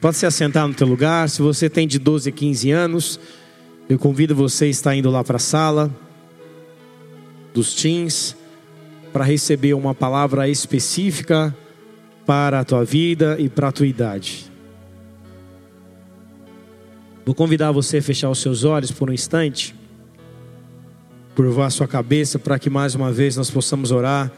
[0.00, 1.28] Pode se assentar no teu lugar.
[1.28, 3.20] Se você tem de 12 a 15 anos,
[3.88, 5.90] eu convido você a estar indo lá para a sala
[7.52, 8.36] dos teens
[9.12, 11.54] para receber uma palavra específica
[12.24, 14.50] para a tua vida e para a tua idade.
[17.26, 19.74] Vou convidar você a fechar os seus olhos por um instante,
[21.34, 24.30] curvar a sua cabeça para que mais uma vez nós possamos orar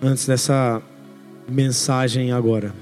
[0.00, 0.80] antes dessa
[1.48, 2.74] mensagem agora.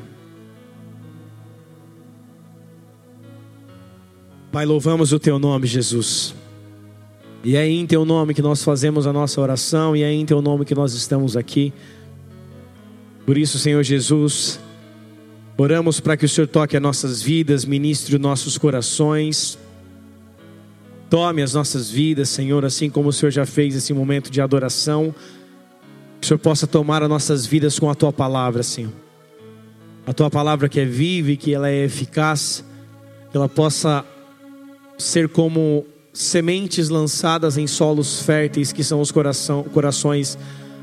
[4.52, 6.34] Pai, louvamos o teu nome, Jesus.
[7.42, 10.42] E é em teu nome que nós fazemos a nossa oração e é em teu
[10.42, 11.72] nome que nós estamos aqui.
[13.25, 14.61] Por isso, Senhor Jesus,
[15.56, 19.58] oramos para que o Senhor toque as nossas vidas, ministre os nossos corações.
[21.08, 25.14] Tome as nossas vidas, Senhor, assim como o Senhor já fez esse momento de adoração.
[26.20, 28.92] Que o Senhor possa tomar as nossas vidas com a tua palavra, Senhor.
[30.06, 32.62] A tua palavra que é viva e que ela é eficaz,
[33.31, 34.05] que ela possa
[34.98, 40.39] ser como sementes lançadas em solos férteis, que são os coração, corações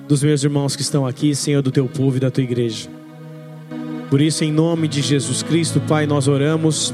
[0.08, 2.90] dos meus irmãos que estão aqui, Senhor, do teu povo e da tua igreja.
[4.10, 6.92] Por isso, em nome de Jesus Cristo, Pai, nós oramos,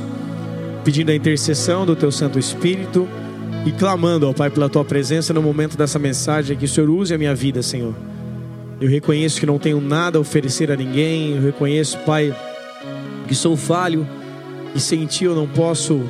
[0.84, 3.08] pedindo a intercessão do teu Santo Espírito
[3.66, 7.14] e clamando, ó Pai, pela tua presença no momento dessa mensagem, que o Senhor use
[7.14, 7.96] a minha vida, Senhor.
[8.82, 12.36] Eu reconheço que não tenho nada a oferecer a ninguém, eu reconheço, Pai,
[13.30, 14.06] que sou falho
[14.76, 16.04] e sem ti eu não posso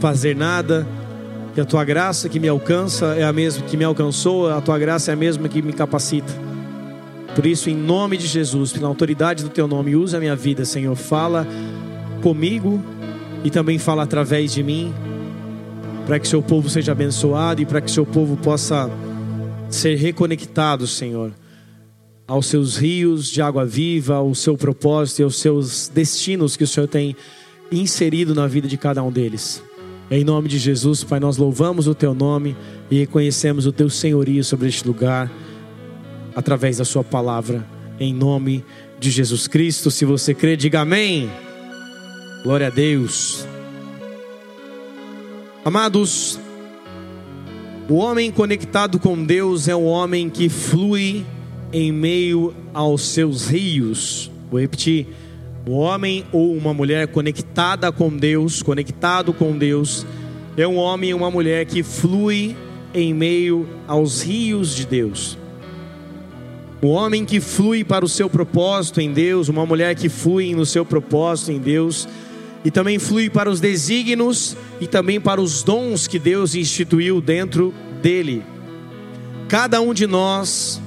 [0.00, 0.86] fazer nada
[1.54, 4.78] que a tua graça que me alcança é a mesma que me alcançou, a tua
[4.78, 6.32] graça é a mesma que me capacita.
[7.34, 10.64] Por isso, em nome de Jesus, pela autoridade do teu nome, usa a minha vida,
[10.64, 10.94] Senhor.
[10.96, 11.46] Fala
[12.22, 12.82] comigo
[13.44, 14.92] e também fala através de mim,
[16.06, 18.90] para que seu povo seja abençoado e para que seu povo possa
[19.68, 21.32] ser reconectado, Senhor,
[22.26, 26.68] aos seus rios de água viva, ao seu propósito e aos seus destinos que o
[26.68, 27.14] Senhor tem
[27.70, 29.62] inserido na vida de cada um deles.
[30.10, 32.56] Em nome de Jesus, Pai, nós louvamos o Teu nome
[32.90, 35.30] e reconhecemos o Teu senhorio sobre este lugar,
[36.34, 37.66] através da Sua palavra,
[38.00, 38.64] em nome
[38.98, 39.90] de Jesus Cristo.
[39.90, 41.30] Se você crê, diga amém.
[42.42, 43.46] Glória a Deus.
[45.62, 46.40] Amados,
[47.86, 51.26] o homem conectado com Deus é um homem que flui
[51.70, 54.30] em meio aos seus rios.
[54.50, 55.06] Vou repetir
[55.68, 60.06] um homem ou uma mulher conectada com Deus, conectado com Deus,
[60.56, 62.56] é um homem ou uma mulher que flui
[62.94, 65.36] em meio aos rios de Deus.
[66.80, 70.64] O homem que flui para o seu propósito em Deus, uma mulher que flui no
[70.64, 72.08] seu propósito em Deus,
[72.64, 77.74] e também flui para os desígnios e também para os dons que Deus instituiu dentro
[78.00, 78.42] dele.
[79.48, 80.80] Cada um de nós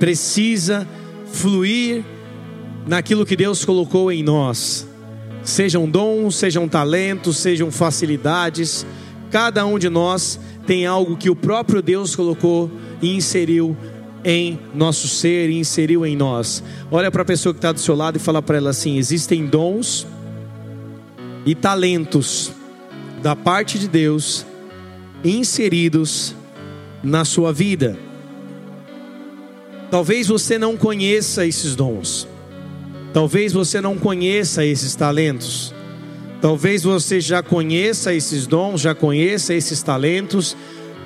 [0.00, 0.86] precisa
[1.32, 2.02] fluir
[2.86, 4.86] naquilo que Deus colocou em nós.
[5.42, 8.86] Sejam dons, sejam talentos, sejam facilidades,
[9.30, 12.70] cada um de nós tem algo que o próprio Deus colocou
[13.00, 13.76] e inseriu
[14.24, 16.62] em nosso ser e inseriu em nós.
[16.90, 19.46] Olha para a pessoa que está do seu lado e fala para ela assim: existem
[19.46, 20.06] dons
[21.46, 22.52] e talentos
[23.22, 24.44] da parte de Deus
[25.24, 26.34] inseridos
[27.02, 27.98] na sua vida.
[29.90, 32.28] Talvez você não conheça esses dons.
[33.12, 35.74] Talvez você não conheça esses talentos.
[36.40, 40.56] Talvez você já conheça esses dons, já conheça esses talentos,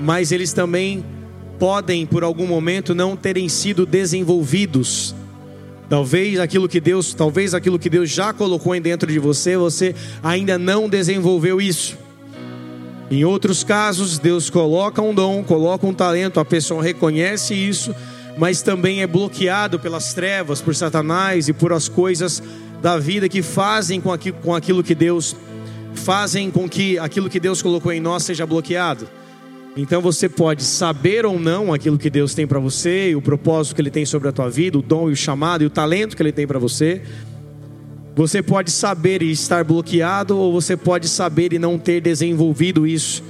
[0.01, 1.05] mas eles também
[1.59, 5.15] podem por algum momento não terem sido desenvolvidos.
[5.89, 10.59] Talvez aquilo que Deus, talvez aquilo que Deus já colocou dentro de você, você ainda
[10.59, 11.97] não desenvolveu isso.
[13.11, 17.95] Em outros casos, Deus coloca um dom, coloca um talento, a pessoa reconhece isso,
[18.37, 22.43] mas também é bloqueado pelas trevas, por Satanás e por as coisas
[22.83, 24.13] da vida que fazem com
[24.55, 25.37] aquilo, que Deus
[25.95, 29.09] fazem com que aquilo que Deus colocou em nós seja bloqueado.
[29.77, 33.81] Então você pode saber ou não aquilo que Deus tem para você, o propósito que
[33.81, 36.23] Ele tem sobre a tua vida, o dom e o chamado e o talento que
[36.23, 37.03] Ele tem para você.
[38.15, 43.25] Você pode saber e estar bloqueado, ou você pode saber e não ter desenvolvido isso.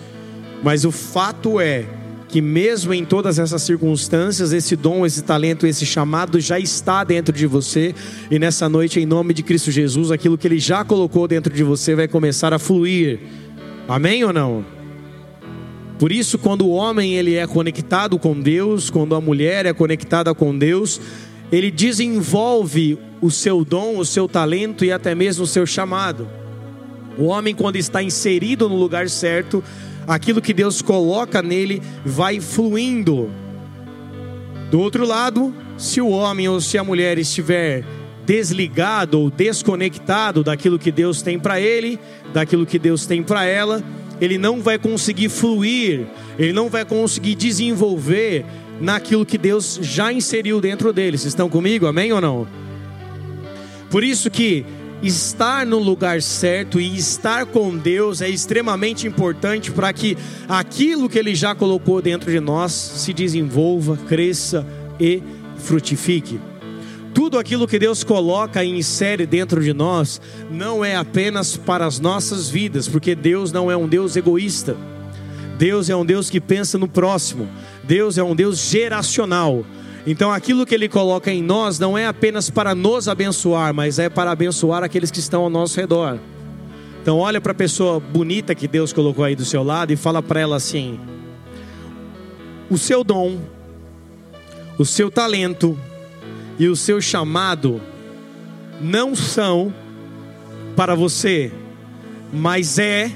[0.62, 1.86] Mas o fato é
[2.34, 7.32] que mesmo em todas essas circunstâncias, esse dom, esse talento, esse chamado já está dentro
[7.32, 7.94] de você,
[8.28, 11.62] e nessa noite, em nome de Cristo Jesus, aquilo que Ele já colocou dentro de
[11.62, 13.20] você vai começar a fluir.
[13.86, 14.66] Amém ou não?
[15.96, 20.34] Por isso, quando o homem ele é conectado com Deus, quando a mulher é conectada
[20.34, 21.00] com Deus,
[21.52, 26.26] ele desenvolve o seu dom, o seu talento e até mesmo o seu chamado.
[27.16, 29.62] O homem, quando está inserido no lugar certo,
[30.06, 33.30] aquilo que Deus coloca nele vai fluindo.
[34.70, 37.84] Do outro lado, se o homem ou se a mulher estiver
[38.24, 41.98] desligado ou desconectado daquilo que Deus tem para ele,
[42.32, 43.82] daquilo que Deus tem para ela,
[44.20, 46.06] ele não vai conseguir fluir,
[46.38, 48.44] ele não vai conseguir desenvolver
[48.80, 51.18] naquilo que Deus já inseriu dentro dele.
[51.18, 51.86] Vocês estão comigo?
[51.86, 52.46] Amém ou não?
[53.90, 54.64] Por isso que
[55.06, 60.16] estar no lugar certo e estar com Deus é extremamente importante para que
[60.48, 64.66] aquilo que Ele já colocou dentro de nós se desenvolva, cresça
[64.98, 65.22] e
[65.56, 66.40] frutifique.
[67.12, 70.20] Tudo aquilo que Deus coloca e insere dentro de nós
[70.50, 74.76] não é apenas para as nossas vidas, porque Deus não é um Deus egoísta.
[75.56, 77.48] Deus é um Deus que pensa no próximo.
[77.84, 79.64] Deus é um Deus geracional.
[80.06, 84.08] Então aquilo que Ele coloca em nós não é apenas para nos abençoar, mas é
[84.08, 86.18] para abençoar aqueles que estão ao nosso redor.
[87.00, 90.22] Então olha para a pessoa bonita que Deus colocou aí do seu lado e fala
[90.22, 90.98] para ela assim:
[92.70, 93.40] o seu dom,
[94.78, 95.78] o seu talento
[96.58, 97.80] e o seu chamado
[98.80, 99.72] não são
[100.76, 101.52] para você,
[102.32, 103.10] mas é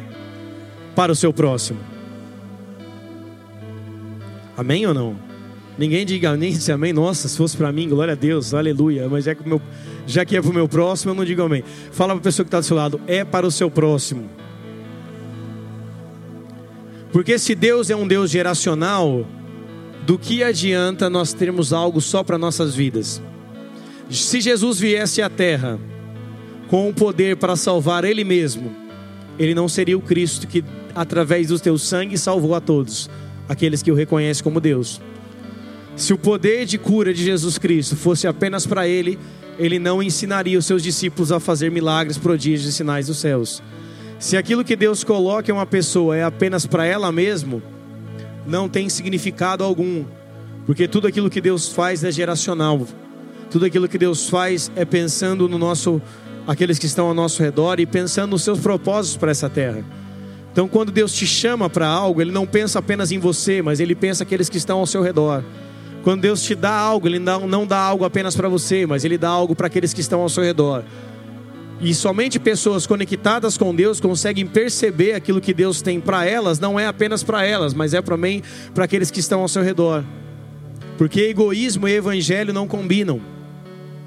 [0.95, 1.81] para o seu próximo.
[4.57, 5.28] Amém ou não?
[5.79, 6.93] Ninguém diga nem se amém.
[6.93, 9.09] Nossa, se fosse para mim, glória a Deus, aleluia.
[9.09, 9.63] Mas é que meu,
[10.07, 11.63] já que é para o meu próximo, eu não digo amém.
[11.93, 14.29] Fala para a pessoa que está do seu lado, é para o seu próximo.
[17.13, 19.25] Porque se Deus é um Deus geracional,
[20.05, 23.23] do que adianta nós termos algo só para nossas vidas?
[24.11, 25.79] Se Jesus viesse à terra
[26.67, 28.75] com o poder para salvar Ele mesmo,
[29.39, 30.65] Ele não seria o Cristo que,
[30.95, 33.09] através do teu sangue, salvou a todos,
[33.49, 35.01] aqueles que o reconhecem como Deus.
[35.99, 39.19] Se o poder de cura de Jesus Cristo fosse apenas para ele,
[39.59, 43.61] ele não ensinaria os seus discípulos a fazer milagres, prodígios e sinais dos céus.
[44.17, 47.61] Se aquilo que Deus coloca em uma pessoa é apenas para ela mesma,
[48.47, 50.05] não tem significado algum,
[50.67, 52.87] porque tudo aquilo que Deus faz é geracional.
[53.51, 56.01] Tudo aquilo que Deus faz é pensando no nosso
[56.47, 59.85] aqueles que estão ao nosso redor e pensando nos seus propósitos para essa terra.
[60.53, 63.97] Então, quando Deus te chama para algo, ele não pensa apenas em você, mas ele
[63.97, 65.43] pensa aqueles que estão ao seu redor.
[66.03, 69.19] Quando Deus te dá algo, Ele não, não dá algo apenas para você, mas Ele
[69.19, 70.85] dá algo para aqueles que estão ao seu redor.
[71.81, 76.79] E somente pessoas conectadas com Deus conseguem perceber aquilo que Deus tem para elas, não
[76.79, 78.43] é apenas para elas, mas é também
[78.75, 80.05] para aqueles que estão ao seu redor.
[80.97, 83.21] Porque egoísmo e evangelho não combinam.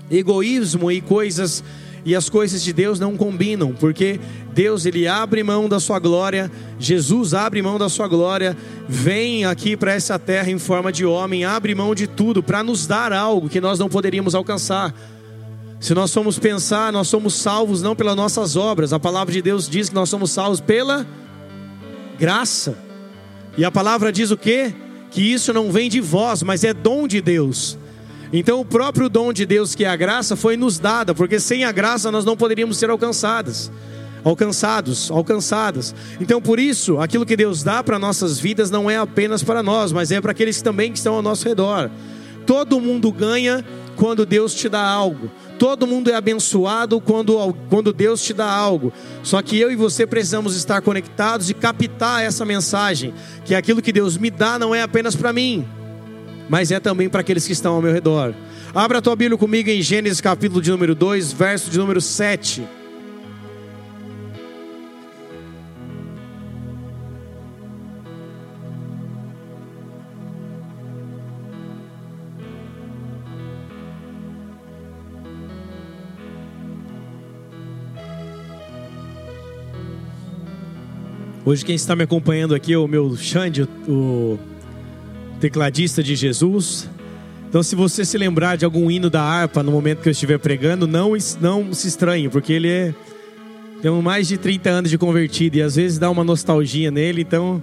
[0.09, 1.63] Egoísmo e coisas
[2.03, 4.19] e as coisas de Deus não combinam, porque
[4.53, 8.57] Deus ele abre mão da sua glória, Jesus abre mão da sua glória,
[8.87, 12.87] vem aqui para essa terra em forma de homem, abre mão de tudo para nos
[12.87, 14.93] dar algo que nós não poderíamos alcançar.
[15.79, 18.93] Se nós formos pensar, nós somos salvos não pelas nossas obras.
[18.93, 21.07] A palavra de Deus diz que nós somos salvos pela
[22.19, 22.77] graça.
[23.57, 24.73] E a palavra diz o quê?
[25.09, 27.79] Que isso não vem de vós, mas é dom de Deus.
[28.33, 31.63] Então o próprio dom de Deus, que é a graça, foi nos dada, porque sem
[31.63, 33.71] a graça nós não poderíamos ser alcançadas.
[34.23, 35.95] Alcançados, alcançadas.
[36.19, 39.91] Então, por isso, aquilo que Deus dá para nossas vidas não é apenas para nós,
[39.91, 41.89] mas é para aqueles também que estão ao nosso redor.
[42.45, 45.29] Todo mundo ganha quando Deus te dá algo.
[45.57, 47.35] Todo mundo é abençoado quando,
[47.69, 48.93] quando Deus te dá algo.
[49.23, 53.13] Só que eu e você precisamos estar conectados e captar essa mensagem:
[53.45, 55.67] que aquilo que Deus me dá não é apenas para mim,
[56.51, 58.33] mas é também para aqueles que estão ao meu redor.
[58.75, 62.61] Abra a tua Bíblia comigo em Gênesis capítulo de número 2, verso de número 7.
[81.45, 84.37] Hoje quem está me acompanhando aqui é o meu Xande, o
[85.41, 86.87] tecladista de Jesus.
[87.49, 90.37] Então, se você se lembrar de algum hino da harpa no momento que eu estiver
[90.37, 92.93] pregando, não, não se estranhe, porque ele é.
[93.81, 97.61] Tem mais de 30 anos de convertido e às vezes dá uma nostalgia nele, então.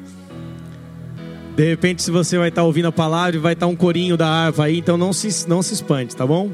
[1.56, 4.64] De repente, se você vai estar ouvindo a palavra, vai estar um corinho da harpa
[4.64, 6.50] aí, então não se, não se espante, tá bom?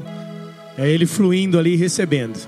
[0.77, 2.39] É ele fluindo ali, recebendo.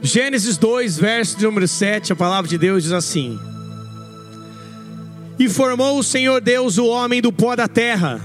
[0.00, 3.38] Gênesis 2, verso de número 7, a palavra de Deus diz assim:
[5.38, 8.20] e formou o Senhor Deus o homem do pó da terra,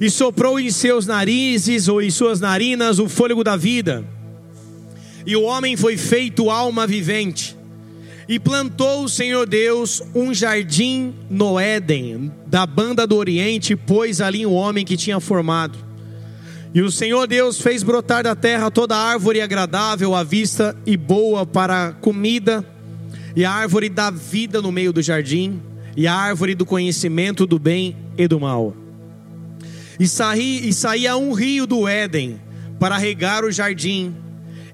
[0.00, 4.04] e soprou em seus narizes ou em suas narinas o fôlego da vida.
[5.26, 7.54] E o homem foi feito alma vivente.
[8.26, 14.46] E plantou o Senhor Deus um jardim no Éden, da banda do Oriente, pôs ali
[14.46, 15.76] um homem que tinha formado.
[16.72, 21.44] E o Senhor Deus fez brotar da terra toda árvore agradável à vista e boa
[21.44, 22.64] para comida,
[23.34, 25.60] e a árvore da vida no meio do jardim,
[25.96, 28.74] e a árvore do conhecimento do bem e do mal.
[29.98, 32.40] E, saí, e saía um rio do Éden
[32.78, 34.14] para regar o jardim,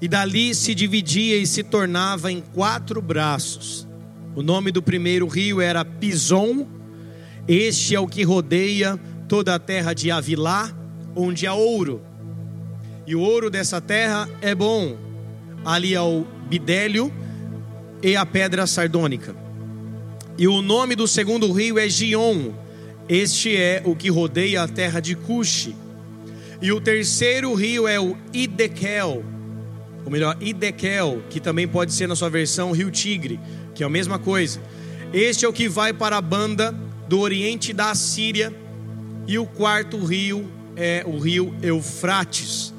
[0.01, 3.87] e dali se dividia e se tornava em quatro braços.
[4.35, 6.67] O nome do primeiro rio era Pison,
[7.49, 10.73] este é o que rodeia toda a terra de Avilá,
[11.15, 12.03] onde há ouro.
[13.07, 14.97] E o ouro dessa terra é bom.
[15.65, 17.13] Ali há o bidélio
[18.03, 19.46] e a pedra sardônica.
[20.39, 22.53] E o nome do segundo rio é Gion.
[23.09, 25.75] Este é o que rodeia a terra de Cuxi.
[26.61, 29.25] E o terceiro rio é o Idekel,
[30.05, 33.41] ou melhor, Idekel, que também pode ser na sua versão Rio Tigre,
[33.75, 34.61] que é a mesma coisa.
[35.13, 36.73] Este é o que vai para a banda
[37.09, 38.55] do oriente da Síria,
[39.27, 42.73] e o quarto rio é o rio Eufrates.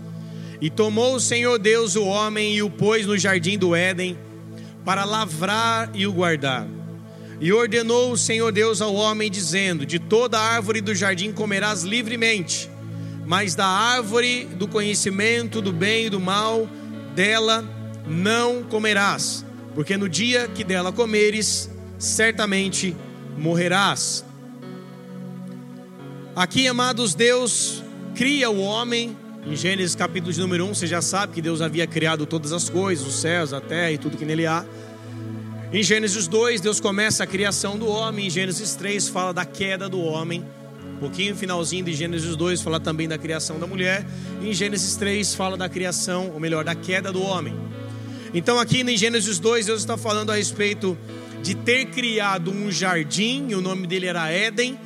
[0.62, 4.18] E tomou o Senhor Deus o homem e o pôs no jardim do Éden
[4.86, 6.77] para lavrar e o guardar.
[7.40, 12.70] E ordenou o Senhor Deus ao homem, dizendo: De toda árvore do jardim comerás livremente,
[13.26, 16.68] mas da árvore do conhecimento do bem e do mal,
[17.14, 17.64] dela
[18.08, 22.96] não comerás, porque no dia que dela comeres, certamente
[23.38, 24.26] morrerás.
[26.36, 27.84] Aqui, amados, Deus
[28.16, 29.16] cria o homem.
[29.46, 32.70] Em Gênesis capítulo de número 1, você já sabe que Deus havia criado todas as
[32.70, 34.66] coisas, os céus, a terra e tudo que nele há.
[35.72, 38.28] Em Gênesis 2, Deus começa a criação do homem.
[38.28, 40.46] Em Gênesis 3, fala da queda do homem.
[40.96, 44.06] Um pouquinho finalzinho de Gênesis 2 fala também da criação da mulher.
[44.42, 47.54] Em Gênesis 3 fala da criação, ou melhor, da queda do homem.
[48.34, 50.98] Então aqui em Gênesis 2 Deus está falando a respeito
[51.44, 54.80] de ter criado um jardim, e o nome dele era Éden.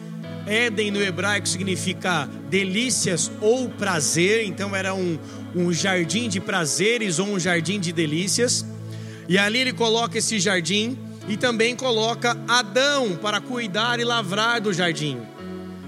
[0.47, 5.19] Éden no hebraico significa delícias ou prazer, então era um,
[5.55, 8.65] um jardim de prazeres ou um jardim de delícias.
[9.31, 14.73] E ali ele coloca esse jardim e também coloca Adão para cuidar e lavrar do
[14.73, 15.19] jardim.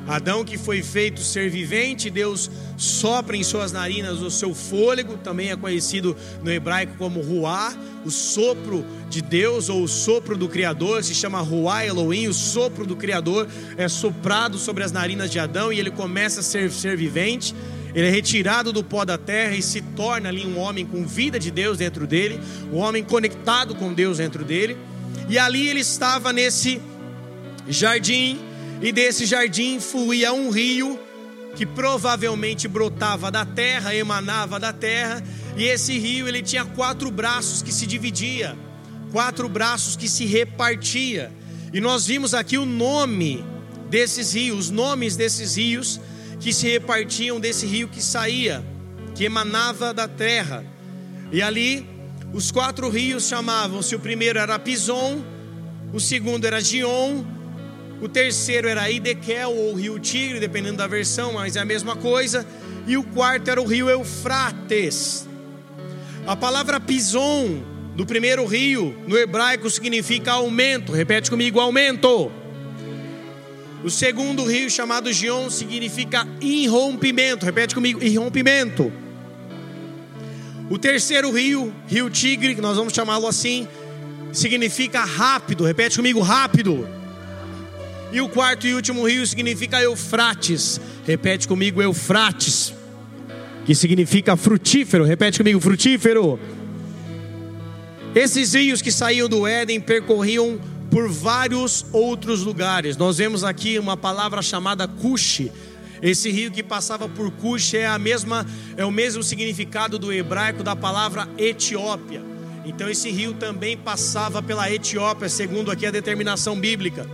[0.07, 5.51] Adão que foi feito ser vivente, Deus sopra em suas narinas o seu fôlego, também
[5.51, 11.03] é conhecido no hebraico como ruá, o sopro de Deus ou o sopro do Criador,
[11.03, 15.73] se chama ruá Elohim, o sopro do Criador é soprado sobre as narinas de Adão
[15.73, 17.53] e ele começa a ser ser vivente.
[17.95, 21.39] Ele é retirado do pó da terra e se torna ali um homem com vida
[21.39, 22.39] de Deus dentro dele,
[22.71, 24.77] um homem conectado com Deus dentro dele.
[25.29, 26.81] E ali ele estava nesse
[27.67, 28.39] jardim
[28.81, 30.99] e desse jardim fluía um rio
[31.55, 35.23] que provavelmente brotava da terra, emanava da terra,
[35.55, 38.57] e esse rio ele tinha quatro braços que se dividia,
[39.11, 41.31] quatro braços que se repartia.
[41.71, 43.45] E nós vimos aqui o nome
[43.87, 46.01] desses rios, os nomes desses rios
[46.39, 48.63] que se repartiam desse rio que saía,
[49.15, 50.65] que emanava da terra.
[51.31, 51.87] E ali
[52.33, 55.23] os quatro rios chamavam-se: o primeiro era Pison,
[55.93, 57.23] o segundo era Gion,
[58.01, 62.45] o terceiro era Idekel ou Rio Tigre, dependendo da versão, mas é a mesma coisa.
[62.85, 65.27] E o quarto era o rio Eufrates.
[66.27, 67.63] A palavra Pison,
[67.95, 70.91] do primeiro rio, no hebraico significa aumento.
[70.91, 72.31] Repete comigo: aumento.
[73.83, 77.45] O segundo rio, chamado Gion, significa irrompimento.
[77.45, 78.91] Repete comigo: irrompimento.
[80.69, 83.67] O terceiro rio, Rio Tigre, nós vamos chamá-lo assim,
[84.31, 85.65] significa rápido.
[85.65, 86.87] Repete comigo: rápido.
[88.13, 90.79] E o quarto e último rio significa Eufrates.
[91.05, 92.73] Repete comigo, Eufrates.
[93.65, 95.03] Que significa frutífero.
[95.03, 96.39] Repete comigo, frutífero.
[98.13, 100.59] Esses rios que saíam do Éden percorriam
[100.93, 102.95] por vários outros lugares.
[102.95, 105.51] Nós vemos aqui uma palavra chamada Cuxi.
[106.03, 108.45] Esse rio que passava por Cuxi é a mesma
[108.77, 112.21] é o mesmo significado do hebraico da palavra Etiópia.
[112.63, 117.09] Então esse rio também passava pela Etiópia, segundo aqui a determinação bíblica.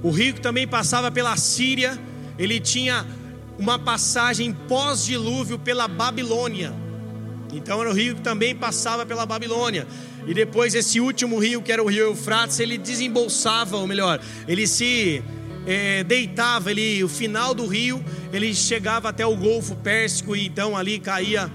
[0.00, 1.98] O rio que também passava pela Síria,
[2.38, 3.04] ele tinha
[3.58, 6.72] uma passagem pós-dilúvio pela Babilônia.
[7.52, 9.84] Então era o rio que também passava pela Babilônia.
[10.26, 14.66] E depois esse último rio, que era o rio Eufrates, ele desembolsava, ou melhor, ele
[14.66, 15.22] se
[15.66, 18.02] é, deitava, ele, o final do rio,
[18.32, 21.50] ele chegava até o Golfo Pérsico e então ali caía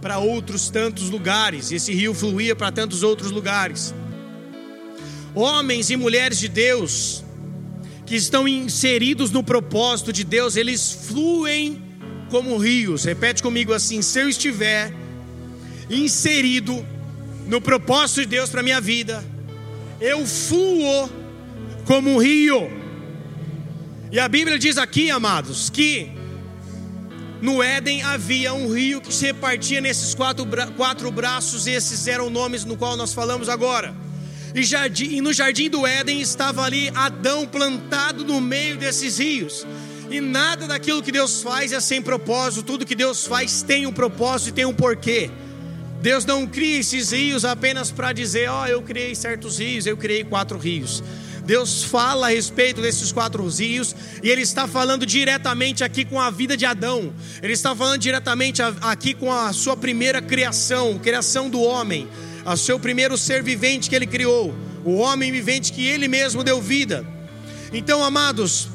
[0.00, 1.70] para outros tantos lugares.
[1.72, 3.94] Esse rio fluía para tantos outros lugares.
[5.34, 7.24] Homens e mulheres de Deus
[8.06, 11.80] que estão inseridos no propósito de Deus, eles fluem
[12.28, 13.04] como rios.
[13.04, 14.92] Repete comigo assim: se eu estiver
[15.88, 16.84] inserido
[17.50, 19.24] no propósito de Deus para minha vida,
[20.00, 21.10] eu fluo
[21.84, 22.70] como um rio.
[24.12, 26.12] E a Bíblia diz aqui, amados, que
[27.42, 32.30] no Éden havia um rio que se repartia nesses quatro, bra quatro braços, esses eram
[32.30, 33.96] nomes no qual nós falamos agora.
[34.54, 39.66] E, jardim, e no jardim do Éden estava ali Adão plantado no meio desses rios.
[40.08, 43.92] E nada daquilo que Deus faz é sem propósito, tudo que Deus faz tem um
[43.92, 45.28] propósito e tem um porquê.
[46.00, 49.96] Deus não cria esses rios apenas para dizer, ó, oh, eu criei certos rios, eu
[49.96, 51.02] criei quatro rios.
[51.44, 56.30] Deus fala a respeito desses quatro rios e Ele está falando diretamente aqui com a
[56.30, 57.12] vida de Adão.
[57.42, 62.08] Ele está falando diretamente aqui com a sua primeira criação, criação do homem,
[62.46, 64.54] o seu primeiro ser vivente que Ele criou,
[64.84, 67.04] o homem vivente que Ele mesmo deu vida.
[67.72, 68.68] Então, amados,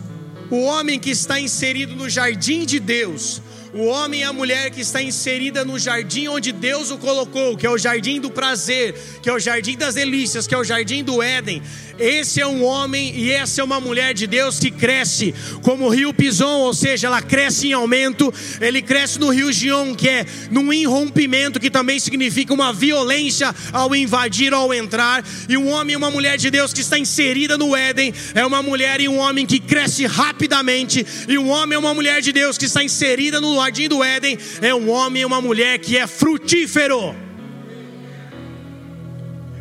[0.49, 3.41] o homem que está inserido no jardim de Deus,
[3.75, 7.67] o homem e a mulher que está inserida no jardim onde Deus o colocou, que
[7.67, 11.03] é o jardim do prazer, que é o jardim das delícias, que é o jardim
[11.03, 11.61] do Éden.
[11.97, 15.89] Esse é um homem e essa é uma mulher de Deus que cresce como o
[15.89, 18.33] rio Pison, ou seja, ela cresce em aumento.
[18.59, 23.95] Ele cresce no rio Gion, que é num irrompimento, que também significa uma violência ao
[23.95, 25.23] invadir ao entrar.
[25.47, 28.61] E um homem e uma mulher de Deus que está inserida no Éden é uma
[28.61, 31.05] mulher e um homem que cresce rapidamente.
[31.27, 34.37] E um homem e uma mulher de Deus que está inserida no jardim do Éden
[34.61, 37.15] é um homem e uma mulher que é frutífero.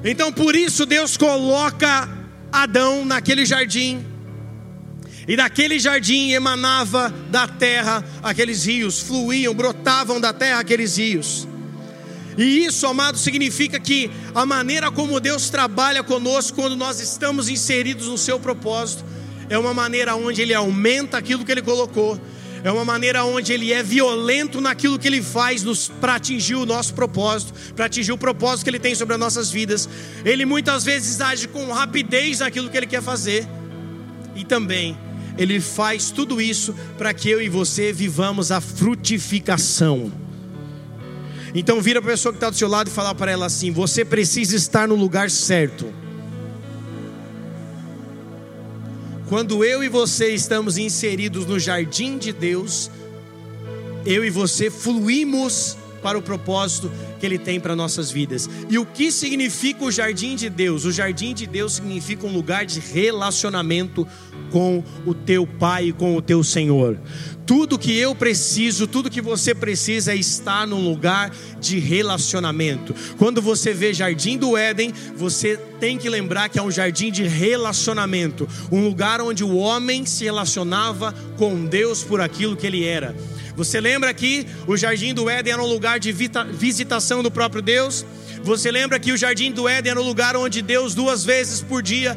[0.05, 2.14] Então por isso Deus coloca
[2.55, 4.07] Adão naquele jardim.
[5.27, 11.49] E daquele jardim emanava da terra aqueles rios, fluíam, brotavam da terra aqueles rios.
[12.39, 18.07] E isso, amado, significa que a maneira como Deus trabalha conosco quando nós estamos inseridos
[18.07, 19.05] no seu propósito
[19.49, 22.21] é uma maneira onde Ele aumenta aquilo que Ele colocou
[22.65, 25.63] é uma maneira onde ele é violento naquilo que ele faz
[26.01, 29.51] para atingir o nosso propósito, para atingir o propósito que ele tem sobre as nossas
[29.51, 29.87] vidas.
[30.25, 33.47] Ele muitas vezes age com rapidez naquilo que ele quer fazer,
[34.35, 34.97] e também
[35.37, 40.11] ele faz tudo isso para que eu e você vivamos a frutificação.
[41.55, 44.07] Então vira a pessoa que está do seu lado e fala para ela assim: você
[44.07, 45.93] precisa estar no lugar certo.
[49.29, 52.91] Quando eu e você estamos inseridos no jardim de Deus,
[54.05, 58.47] eu e você fluímos para o propósito que Ele tem para nossas vidas.
[58.69, 60.85] E o que significa o jardim de Deus?
[60.85, 64.07] O jardim de Deus significa um lugar de relacionamento
[64.51, 67.01] com o teu Pai e com o teu Senhor.
[67.47, 72.95] Tudo que eu preciso, tudo que você precisa é estar num lugar de relacionamento.
[73.17, 77.25] Quando você vê Jardim do Éden, você tem que lembrar que é um jardim de
[77.25, 83.15] relacionamento, um lugar onde o homem se relacionava com Deus por aquilo que ele era.
[83.57, 88.05] Você lembra que o Jardim do Éden era um lugar de visitação do próprio Deus?
[88.43, 91.81] Você lembra que o Jardim do Éden era um lugar onde Deus duas vezes por
[91.81, 92.17] dia,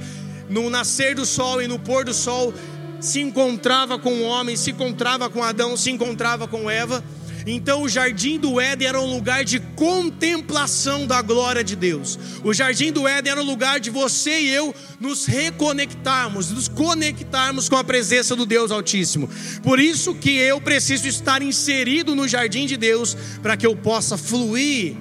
[0.49, 2.53] no nascer do sol e no pôr do sol,
[2.99, 7.03] se encontrava com o homem, se encontrava com Adão, se encontrava com Eva.
[7.49, 12.19] Então o jardim do Éden era um lugar de contemplação da glória de Deus.
[12.43, 17.69] O jardim do Éden era um lugar de você e eu nos reconectarmos, nos conectarmos
[17.69, 19.29] com a presença do Deus Altíssimo.
[19.63, 24.17] Por isso que eu preciso estar inserido no jardim de Deus para que eu possa
[24.17, 24.95] fluir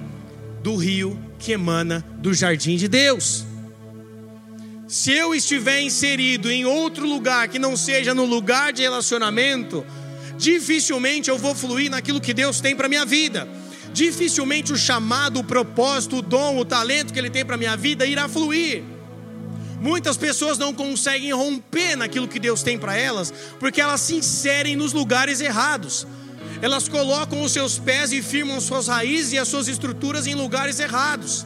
[0.63, 3.45] do rio que emana do jardim de Deus.
[4.87, 9.85] Se eu estiver inserido em outro lugar que não seja no lugar de relacionamento,
[10.37, 13.47] dificilmente eu vou fluir naquilo que Deus tem para minha vida.
[13.91, 18.05] Dificilmente o chamado, o propósito, o dom, o talento que Ele tem para minha vida
[18.05, 18.83] irá fluir.
[19.79, 24.75] Muitas pessoas não conseguem romper naquilo que Deus tem para elas, porque elas se inserem
[24.75, 26.07] nos lugares errados.
[26.61, 30.79] Elas colocam os seus pés e firmam suas raízes e as suas estruturas em lugares
[30.79, 31.45] errados.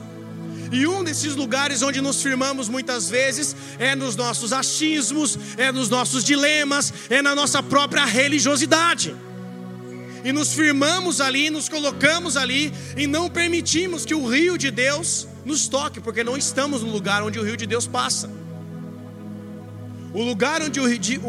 [0.71, 5.89] E um desses lugares onde nos firmamos muitas vezes é nos nossos achismos, é nos
[5.89, 9.13] nossos dilemas, é na nossa própria religiosidade.
[10.23, 15.27] E nos firmamos ali, nos colocamos ali e não permitimos que o rio de Deus
[15.43, 18.29] nos toque, porque não estamos no lugar onde o rio de Deus passa.
[20.13, 20.85] O lugar onde o,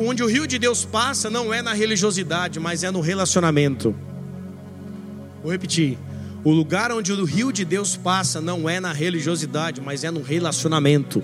[0.07, 3.95] onde o rio de Deus passa não é na religiosidade, mas é no relacionamento.
[5.43, 5.99] Vou repetir.
[6.45, 10.23] O lugar onde o rio de Deus passa não é na religiosidade, mas é no
[10.23, 11.23] relacionamento.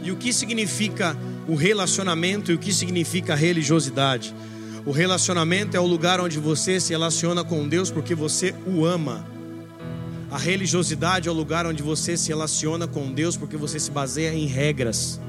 [0.00, 1.16] E o que significa
[1.48, 4.32] o relacionamento e o que significa a religiosidade?
[4.86, 9.26] O relacionamento é o lugar onde você se relaciona com Deus porque você o ama.
[10.30, 14.32] A religiosidade é o lugar onde você se relaciona com Deus porque você se baseia
[14.32, 15.20] em regras,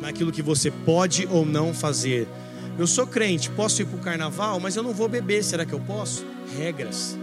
[0.00, 2.26] naquilo que você pode ou não fazer.
[2.78, 5.72] Eu sou crente, posso ir para o carnaval, mas eu não vou beber, será que
[5.72, 6.24] eu posso?
[6.56, 7.18] Regras.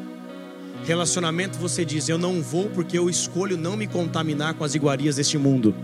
[0.85, 5.15] Relacionamento você diz, eu não vou porque eu escolho não me contaminar com as iguarias
[5.15, 5.75] deste mundo.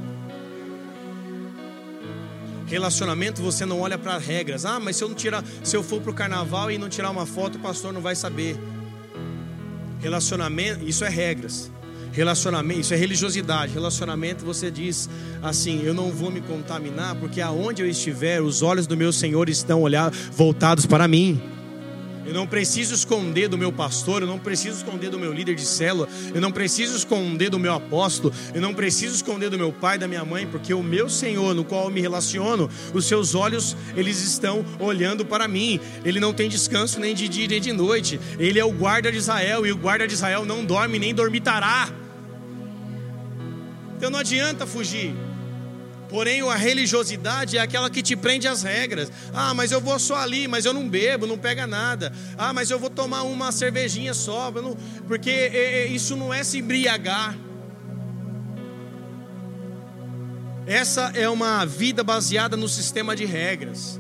[2.68, 4.66] Relacionamento você não olha para regras.
[4.66, 7.12] Ah, mas se eu não tirar, se eu for para o carnaval e não tirar
[7.12, 8.58] uma foto, o pastor não vai saber.
[10.00, 11.72] Relacionamento, isso é regras.
[12.16, 13.74] Relacionamento, isso é religiosidade.
[13.74, 15.10] Relacionamento, você diz
[15.44, 19.50] assim: eu não vou me contaminar, porque aonde eu estiver, os olhos do meu Senhor
[19.50, 21.42] estão olhar, voltados para mim.
[22.26, 25.66] Eu não preciso esconder do meu pastor, eu não preciso esconder do meu líder de
[25.66, 29.98] célula, eu não preciso esconder do meu apóstolo, eu não preciso esconder do meu pai,
[29.98, 33.76] da minha mãe, porque o meu Senhor, no qual eu me relaciono, os seus olhos,
[33.96, 35.80] eles estão olhando para mim.
[36.04, 38.20] Ele não tem descanso nem de dia nem de noite.
[38.40, 42.05] Ele é o guarda de Israel e o guarda de Israel não dorme nem dormitará.
[43.96, 45.14] Então não adianta fugir.
[46.10, 49.12] Porém, a religiosidade é aquela que te prende às regras.
[49.34, 52.14] Ah, mas eu vou só ali, mas eu não bebo, não pega nada.
[52.38, 54.78] Ah, mas eu vou tomar uma cervejinha só, não...
[55.08, 57.36] porque isso não é se embriagar.
[60.68, 64.00] Essa é uma vida baseada no sistema de regras.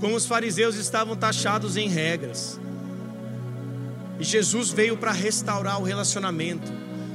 [0.00, 2.58] Como os fariseus estavam taxados em regras.
[4.18, 6.72] E Jesus veio para restaurar o relacionamento.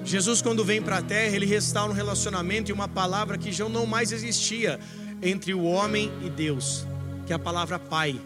[0.07, 3.67] Jesus, quando vem para a terra, ele restaura um relacionamento e uma palavra que já
[3.67, 4.79] não mais existia
[5.21, 6.87] entre o homem e Deus,
[7.25, 8.17] que é a palavra Pai.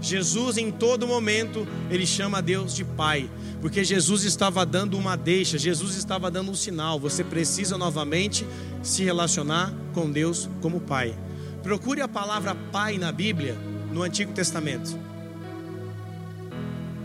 [0.00, 3.28] Jesus, em todo momento, ele chama Deus de Pai,
[3.60, 7.00] porque Jesus estava dando uma deixa, Jesus estava dando um sinal.
[7.00, 8.46] Você precisa novamente
[8.84, 11.18] se relacionar com Deus como Pai.
[11.64, 13.58] Procure a palavra Pai na Bíblia,
[13.92, 15.07] no Antigo Testamento.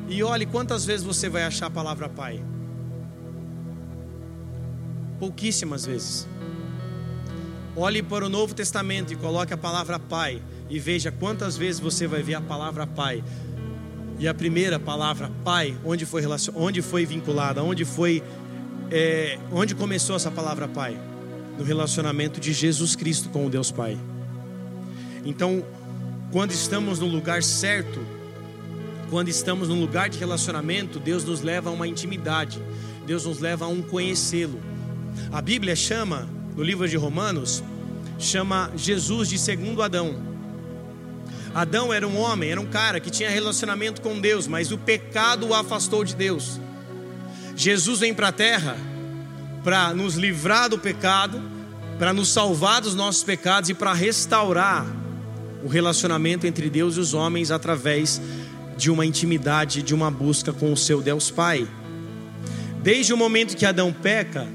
[0.07, 2.43] E olhe quantas vezes você vai achar a palavra Pai.
[5.19, 6.27] Pouquíssimas vezes.
[7.75, 12.05] Olhe para o Novo Testamento e coloque a palavra Pai e veja quantas vezes você
[12.05, 13.23] vai ver a palavra Pai.
[14.19, 16.21] E a primeira palavra Pai, onde foi,
[16.53, 18.21] onde foi vinculada, onde foi,
[18.91, 20.97] é, onde começou essa palavra Pai?
[21.57, 23.97] No relacionamento de Jesus Cristo com o Deus Pai.
[25.25, 25.63] Então,
[26.31, 27.99] quando estamos no lugar certo,
[29.13, 32.59] quando estamos num lugar de relacionamento, Deus nos leva a uma intimidade,
[33.05, 34.59] Deus nos leva a um conhecê-lo.
[35.31, 37.63] A Bíblia chama, no livro de Romanos,
[38.17, 40.19] chama Jesus de segundo Adão.
[41.53, 45.49] Adão era um homem, era um cara que tinha relacionamento com Deus, mas o pecado
[45.49, 46.59] o afastou de Deus.
[47.55, 48.75] Jesus vem para a terra
[49.63, 51.39] para nos livrar do pecado,
[51.99, 54.87] para nos salvar dos nossos pecados e para restaurar
[55.63, 58.19] o relacionamento entre Deus e os homens através
[58.77, 61.67] de uma intimidade, de uma busca com o seu Deus Pai.
[62.81, 64.47] Desde o momento que Adão peca,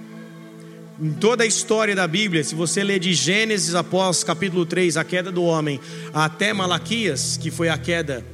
[1.01, 5.05] em toda a história da Bíblia, se você ler de Gênesis após capítulo 3, a
[5.05, 5.81] queda do homem,
[6.13, 8.25] até Malaquias, que foi a queda,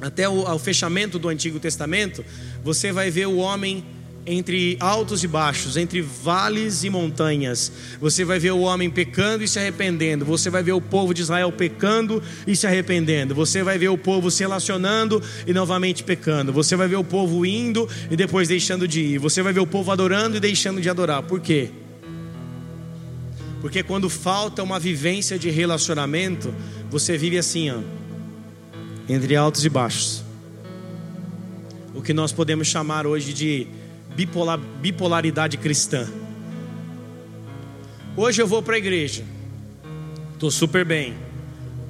[0.00, 2.24] até o, o fechamento do Antigo Testamento,
[2.64, 3.84] você vai ver o homem
[4.26, 7.70] entre altos e baixos, entre vales e montanhas.
[8.00, 10.24] Você vai ver o homem pecando e se arrependendo.
[10.24, 13.34] Você vai ver o povo de Israel pecando e se arrependendo.
[13.36, 16.52] Você vai ver o povo se relacionando e novamente pecando.
[16.52, 19.18] Você vai ver o povo indo e depois deixando de ir.
[19.18, 21.22] Você vai ver o povo adorando e deixando de adorar.
[21.22, 21.70] Por quê?
[23.60, 26.52] Porque quando falta uma vivência de relacionamento,
[26.90, 27.78] você vive assim, ó,
[29.08, 30.24] entre altos e baixos.
[31.94, 33.66] O que nós podemos chamar hoje de
[34.16, 36.08] bipolar, bipolaridade cristã.
[38.16, 39.22] Hoje eu vou para a igreja,
[40.32, 41.14] estou super bem.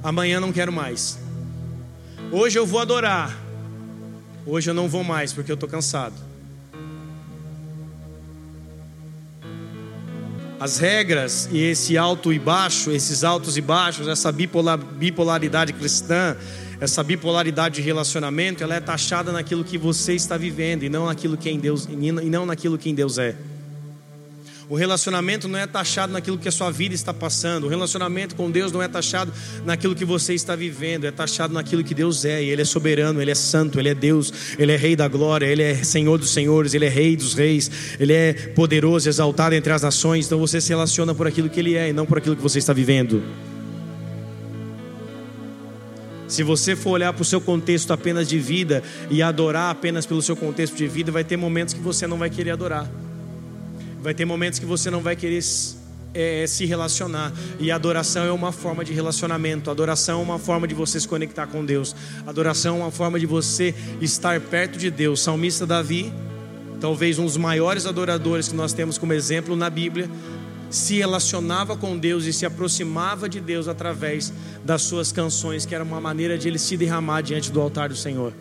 [0.03, 1.17] Amanhã não quero mais.
[2.29, 3.35] Hoje eu vou adorar.
[4.45, 6.15] Hoje eu não vou mais porque eu estou cansado.
[10.59, 16.35] As regras e esse alto e baixo, esses altos e baixos, essa bipolar, bipolaridade cristã,
[16.79, 21.37] essa bipolaridade de relacionamento, ela é taxada naquilo que você está vivendo e não naquilo
[21.37, 23.35] que em Deus e não naquilo que em Deus é.
[24.69, 27.67] O relacionamento não é taxado naquilo que a sua vida está passando.
[27.67, 29.31] O relacionamento com Deus não é taxado
[29.65, 32.43] naquilo que você está vivendo, é taxado naquilo que Deus é.
[32.43, 35.45] E Ele é soberano, Ele é santo, Ele é Deus, Ele é Rei da glória,
[35.45, 39.71] Ele é Senhor dos senhores, Ele é Rei dos reis, Ele é poderoso, exaltado entre
[39.71, 40.25] as nações.
[40.25, 42.59] Então você se relaciona por aquilo que Ele é e não por aquilo que você
[42.59, 43.23] está vivendo.
[46.27, 50.21] Se você for olhar para o seu contexto apenas de vida e adorar apenas pelo
[50.21, 52.89] seu contexto de vida, vai ter momentos que você não vai querer adorar.
[54.01, 55.41] Vai ter momentos que você não vai querer
[56.13, 57.31] é, se relacionar.
[57.59, 59.71] E adoração é uma forma de relacionamento.
[59.71, 61.95] Adoração é uma forma de você se conectar com Deus.
[62.25, 65.21] Adoração é uma forma de você estar perto de Deus.
[65.21, 66.11] salmista Davi,
[66.81, 70.09] talvez um dos maiores adoradores que nós temos como exemplo na Bíblia,
[70.69, 75.83] se relacionava com Deus e se aproximava de Deus através das suas canções, que era
[75.83, 78.33] uma maneira de ele se derramar diante do altar do Senhor.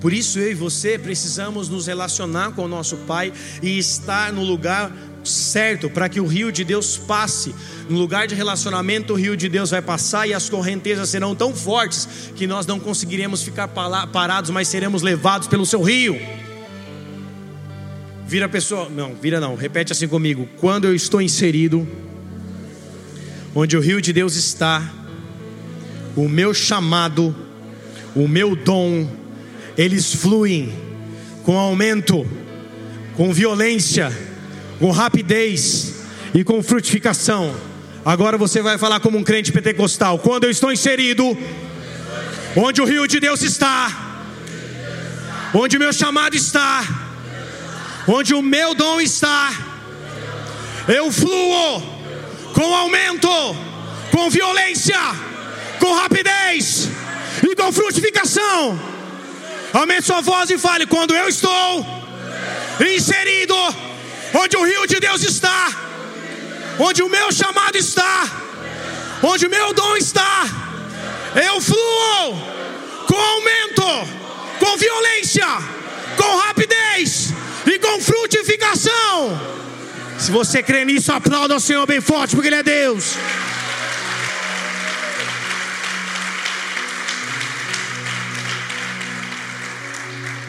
[0.00, 4.44] Por isso eu e você precisamos nos relacionar com o nosso Pai e estar no
[4.44, 4.92] lugar
[5.24, 7.54] certo para que o rio de Deus passe.
[7.88, 11.54] No lugar de relacionamento, o rio de Deus vai passar e as correntezas serão tão
[11.54, 16.16] fortes que nós não conseguiremos ficar parados, mas seremos levados pelo seu rio.
[18.26, 20.48] Vira a pessoa, não, vira não, repete assim comigo.
[20.56, 21.86] Quando eu estou inserido,
[23.54, 24.82] onde o rio de Deus está,
[26.16, 27.34] o meu chamado,
[28.16, 29.08] o meu dom,
[29.78, 30.74] eles fluem
[31.44, 32.26] com aumento,
[33.16, 34.12] com violência,
[34.80, 35.94] com rapidez
[36.34, 37.54] e com frutificação.
[38.04, 40.18] Agora você vai falar como um crente pentecostal.
[40.18, 41.38] Quando eu estou inserido,
[42.56, 44.24] onde o rio de Deus está,
[45.54, 47.05] onde o meu chamado está,
[48.06, 49.52] onde o meu dom está,
[50.88, 51.82] eu fluo
[52.54, 53.28] com aumento,
[54.12, 54.98] com violência,
[55.80, 56.88] com rapidez
[57.42, 58.80] e com frutificação.
[59.72, 61.86] Aumente sua voz e fale: quando eu estou
[62.94, 63.56] inserido,
[64.34, 65.70] onde o rio de Deus está,
[66.78, 68.24] onde o meu chamado está,
[69.22, 70.46] onde o meu dom está,
[71.34, 72.56] eu fluo
[73.06, 73.84] com aumento,
[74.60, 75.75] com violência,
[76.16, 77.32] com rapidez
[77.66, 79.40] e com frutificação.
[80.18, 83.14] Se você crê nisso, aplauda o Senhor bem forte, porque Ele é Deus.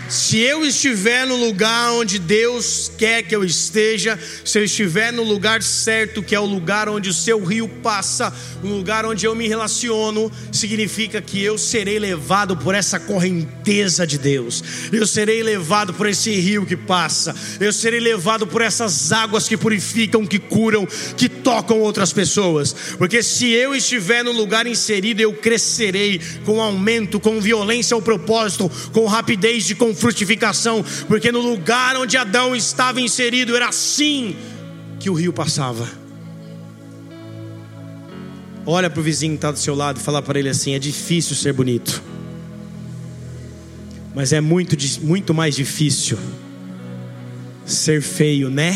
[0.10, 5.22] Se eu estiver no lugar onde Deus quer que eu esteja, se eu estiver no
[5.22, 9.36] lugar certo, que é o lugar onde o seu rio passa, o lugar onde eu
[9.36, 15.94] me relaciono, significa que eu serei levado por essa correnteza de Deus, eu serei levado
[15.94, 20.88] por esse rio que passa, eu serei levado por essas águas que purificam, que curam,
[21.18, 27.20] que tocam outras pessoas, porque se eu estiver no lugar inserido, eu crescerei com aumento,
[27.20, 33.02] com violência ao propósito, com rapidez de confronto frutificação, porque no lugar onde Adão estava
[33.02, 34.36] inserido era assim
[35.00, 35.88] que o rio passava.
[38.66, 40.80] Olha para o vizinho que está do seu lado e fala para ele assim: é
[40.80, 42.02] difícil ser bonito,
[44.14, 46.18] mas é muito, muito mais difícil
[47.66, 48.74] ser feio, né?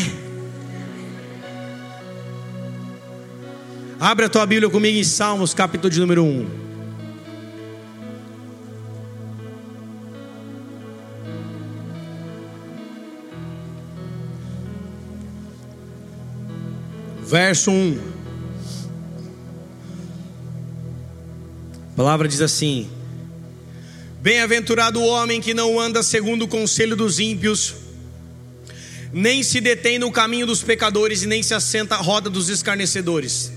[4.00, 6.61] Abra a tua Bíblia comigo em Salmos, capítulo de número 1.
[17.32, 17.98] Verso 1.
[21.92, 22.90] A palavra diz assim:
[24.20, 27.74] Bem-aventurado o homem que não anda segundo o conselho dos ímpios,
[29.14, 33.50] nem se detém no caminho dos pecadores e nem se assenta à roda dos escarnecedores.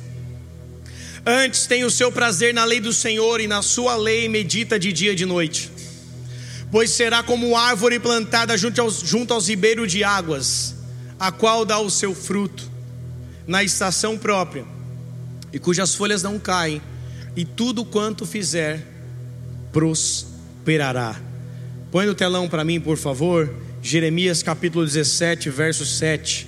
[1.26, 4.94] Antes tem o seu prazer na lei do Senhor e na sua lei medita de
[4.94, 5.70] dia e de noite.
[6.72, 10.76] Pois será como árvore plantada junto aos, junto aos ribeiros de águas,
[11.20, 12.75] a qual dá o seu fruto
[13.48, 14.66] na estação própria,
[15.52, 16.82] e cujas folhas não caem,
[17.36, 18.86] e tudo quanto fizer
[19.72, 21.20] prosperará.
[21.92, 26.48] Põe no telão para mim, por favor, Jeremias capítulo 17, verso 7.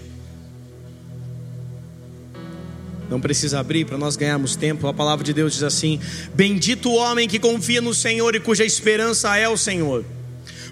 [3.09, 4.85] Não precisa abrir para nós ganharmos tempo.
[4.87, 5.97] A palavra de Deus diz assim:
[6.33, 10.03] Bendito o homem que confia no Senhor e cuja esperança é o Senhor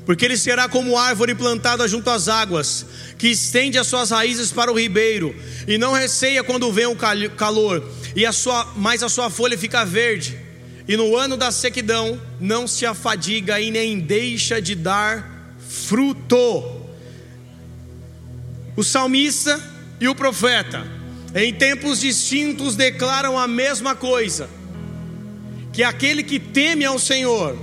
[0.06, 2.86] porque ele será como árvore plantada junto às águas,
[3.18, 5.36] que estende as suas raízes para o ribeiro,
[5.68, 9.84] e não receia quando vem o calor, e a sua, mas a sua folha fica
[9.84, 10.40] verde,
[10.88, 16.64] e no ano da sequidão não se afadiga e nem deixa de dar fruto.
[18.76, 19.60] O salmista
[20.00, 20.86] e o profeta,
[21.34, 24.48] em tempos distintos, declaram a mesma coisa:
[25.74, 27.58] que aquele que teme ao Senhor,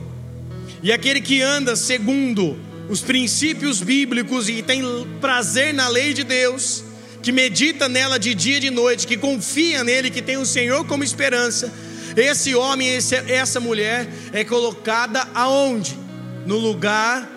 [0.83, 4.83] e aquele que anda segundo os princípios bíblicos e tem
[5.21, 6.85] prazer na lei de Deus,
[7.23, 10.85] que medita nela de dia e de noite, que confia nele, que tem o Senhor
[10.85, 11.73] como esperança,
[12.17, 12.89] esse homem,
[13.29, 15.99] essa mulher é colocada aonde?
[16.45, 17.31] No lugar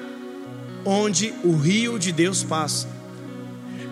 [0.84, 2.88] onde o rio de Deus passa.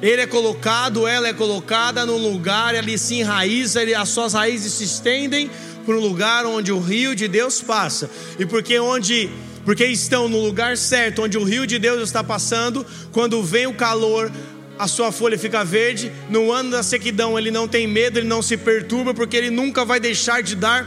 [0.02, 4.74] Ele é colocado, ela é colocada num lugar, ele se enraiza, ele, as suas raízes
[4.74, 5.50] se estendem
[5.86, 8.10] para um lugar onde o rio de Deus passa.
[8.40, 9.30] E porque onde
[9.66, 13.74] porque estão no lugar certo, onde o rio de Deus está passando, quando vem o
[13.74, 14.30] calor,
[14.78, 16.12] a sua folha fica verde.
[16.30, 19.86] No ano da sequidão, ele não tem medo, ele não se perturba, porque ele nunca
[19.86, 20.86] vai deixar de dar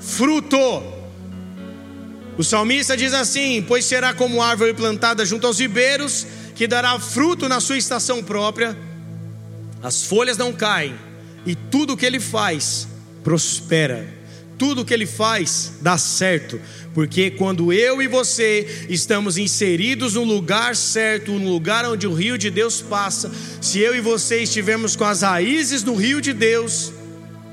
[0.00, 0.58] fruto.
[2.36, 7.48] O salmista diz assim: Pois será como árvore plantada junto aos ribeiros, que dará fruto
[7.48, 8.76] na sua estação própria,
[9.82, 10.94] as folhas não caem,
[11.46, 12.88] e tudo o que ele faz
[13.22, 14.16] prospera
[14.58, 16.60] tudo que ele faz dá certo,
[16.94, 22.38] porque quando eu e você estamos inseridos no lugar certo, no lugar onde o rio
[22.38, 26.92] de Deus passa, se eu e você estivermos com as raízes do rio de Deus,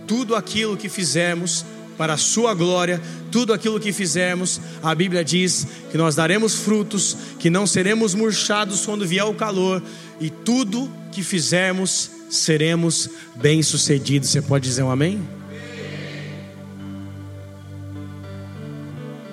[0.08, 1.66] tudo aquilo que fizermos
[1.98, 7.18] para a sua glória, tudo aquilo que fizermos, a Bíblia diz que nós daremos frutos,
[7.40, 9.82] que não seremos murchados quando vier o calor,
[10.20, 14.30] e tudo que fizermos seremos bem-sucedidos.
[14.30, 15.22] Você pode dizer um amém?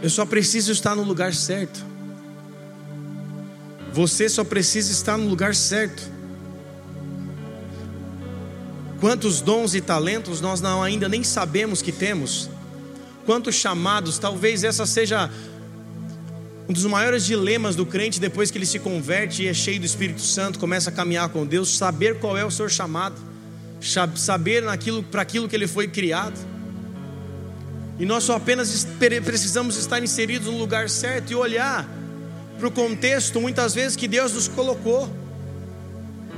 [0.02, 1.84] Eu só preciso estar no lugar certo.
[3.92, 6.08] Você só precisa estar no lugar certo.
[9.00, 12.48] Quantos dons e talentos nós não ainda nem sabemos que temos?
[13.26, 14.18] Quantos chamados?
[14.18, 15.30] Talvez essa seja
[16.68, 19.86] um dos maiores dilemas do crente depois que ele se converte e é cheio do
[19.86, 23.16] Espírito Santo, começa a caminhar com Deus, saber qual é o seu chamado,
[24.14, 26.38] saber naquilo para aquilo que ele foi criado.
[28.00, 28.86] E nós só apenas
[29.22, 31.86] precisamos estar inseridos no lugar certo e olhar
[32.58, 35.06] para o contexto, muitas vezes, que Deus nos colocou,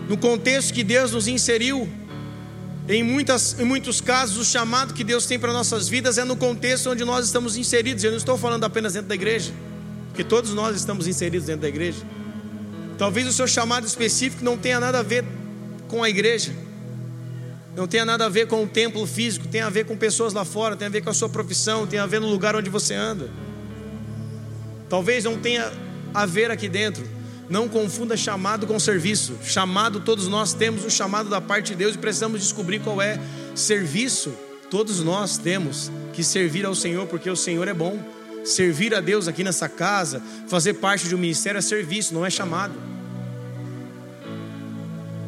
[0.09, 1.89] no contexto que Deus nos inseriu.
[2.89, 6.35] Em, muitas, em muitos casos, o chamado que Deus tem para nossas vidas é no
[6.35, 8.03] contexto onde nós estamos inseridos.
[8.03, 9.53] Eu não estou falando apenas dentro da igreja,
[10.09, 12.03] porque todos nós estamos inseridos dentro da igreja.
[12.99, 15.25] Talvez o seu chamado específico não tenha nada a ver
[15.87, 16.53] com a igreja
[17.75, 20.45] não tenha nada a ver com o templo físico, tem a ver com pessoas lá
[20.45, 22.95] fora, tem a ver com a sua profissão, tem a ver no lugar onde você
[22.95, 23.31] anda.
[24.91, 25.73] Talvez não tenha
[26.13, 27.09] a ver aqui dentro.
[27.49, 29.39] Não confunda chamado com serviço.
[29.43, 33.19] Chamado, todos nós temos um chamado da parte de Deus e precisamos descobrir qual é.
[33.55, 34.35] Serviço,
[34.71, 37.99] todos nós temos que servir ao Senhor, porque o Senhor é bom.
[38.45, 42.31] Servir a Deus aqui nessa casa, fazer parte de um ministério é serviço, não é
[42.31, 42.75] chamado.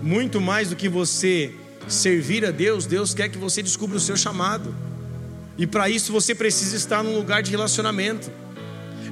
[0.02, 1.54] Muito mais do que você
[1.88, 4.74] servir a Deus, Deus quer que você descubra o seu chamado.
[5.56, 8.30] E para isso você precisa estar num lugar de relacionamento.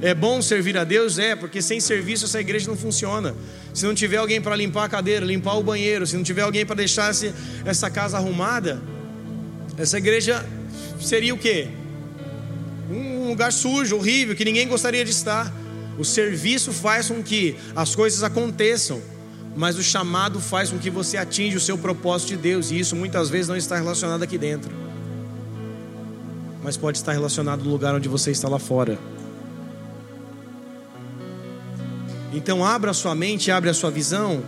[0.00, 1.18] É bom servir a Deus?
[1.18, 3.34] É, porque sem serviço essa igreja não funciona.
[3.72, 6.66] Se não tiver alguém para limpar a cadeira, limpar o banheiro, se não tiver alguém
[6.66, 7.14] para deixar
[7.64, 8.82] essa casa arrumada,
[9.78, 10.44] essa igreja
[11.00, 11.68] seria o quê?
[12.90, 15.52] Um lugar sujo, horrível, que ninguém gostaria de estar.
[15.96, 19.00] O serviço faz com que as coisas aconteçam
[19.54, 22.96] mas o chamado faz com que você atinja o seu propósito de Deus, e isso
[22.96, 24.72] muitas vezes não está relacionado aqui dentro,
[26.62, 28.98] mas pode estar relacionado no lugar onde você está lá fora.
[32.32, 34.42] Então abra a sua mente, abra a sua visão,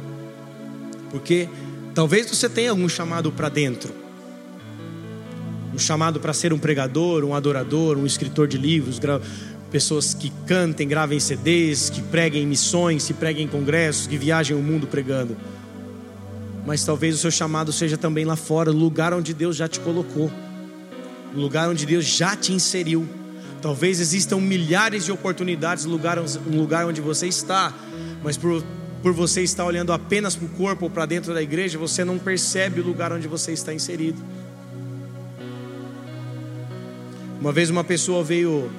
[1.11, 1.49] porque
[1.95, 3.93] talvez você tenha algum chamado para dentro.
[5.75, 8.99] Um chamado para ser um pregador, um adorador, um escritor de livros,
[9.75, 14.87] pessoas que cantem, gravem CDs, que preguem missões, que preguem congressos, que viajem o mundo
[14.87, 15.37] pregando.
[16.65, 19.81] Mas talvez o seu chamado seja também lá fora, no lugar onde Deus já te
[19.81, 20.31] colocou,
[21.35, 23.05] no lugar onde Deus já te inseriu.
[23.61, 27.75] Talvez existam milhares de oportunidades no lugar, no lugar onde você está,
[28.23, 28.63] mas por,
[29.03, 32.17] por você estar olhando apenas para o corpo ou para dentro da igreja, você não
[32.17, 34.23] percebe o lugar onde você está inserido.
[37.41, 38.71] Uma vez uma pessoa veio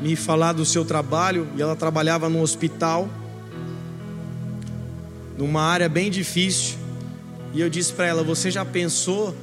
[0.00, 3.08] me falar do seu trabalho e ela trabalhava no hospital,
[5.36, 6.78] numa área bem difícil.
[7.52, 9.34] E eu disse para ela: Você já pensou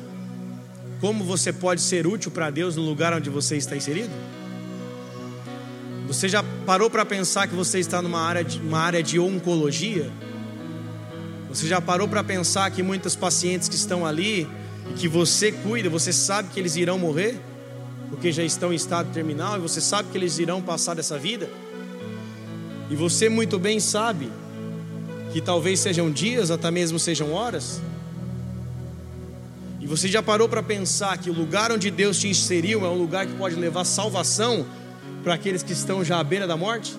[1.00, 4.12] como você pode ser útil para Deus no lugar onde você está inserido?
[6.08, 10.10] Você já parou para pensar que você está numa área de, uma área de oncologia?
[11.50, 14.48] Você já parou para pensar que muitos pacientes que estão ali
[14.90, 17.40] e que você cuida, você sabe que eles irão morrer?
[18.10, 21.50] Porque já estão em estado terminal e você sabe que eles irão passar dessa vida.
[22.90, 24.32] E você muito bem sabe
[25.34, 27.82] que talvez sejam dias, até mesmo sejam horas.
[29.80, 32.98] E você já parou para pensar que o lugar onde Deus te inseriu é um
[32.98, 34.66] lugar que pode levar salvação
[35.24, 36.96] para aqueles que estão já à beira da morte?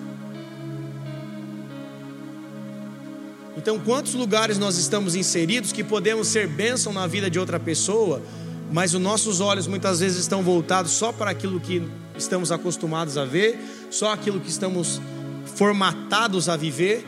[3.57, 8.21] Então, quantos lugares nós estamos inseridos que podemos ser bênção na vida de outra pessoa,
[8.71, 11.83] mas os nossos olhos muitas vezes estão voltados só para aquilo que
[12.17, 15.01] estamos acostumados a ver, só aquilo que estamos
[15.55, 17.05] formatados a viver.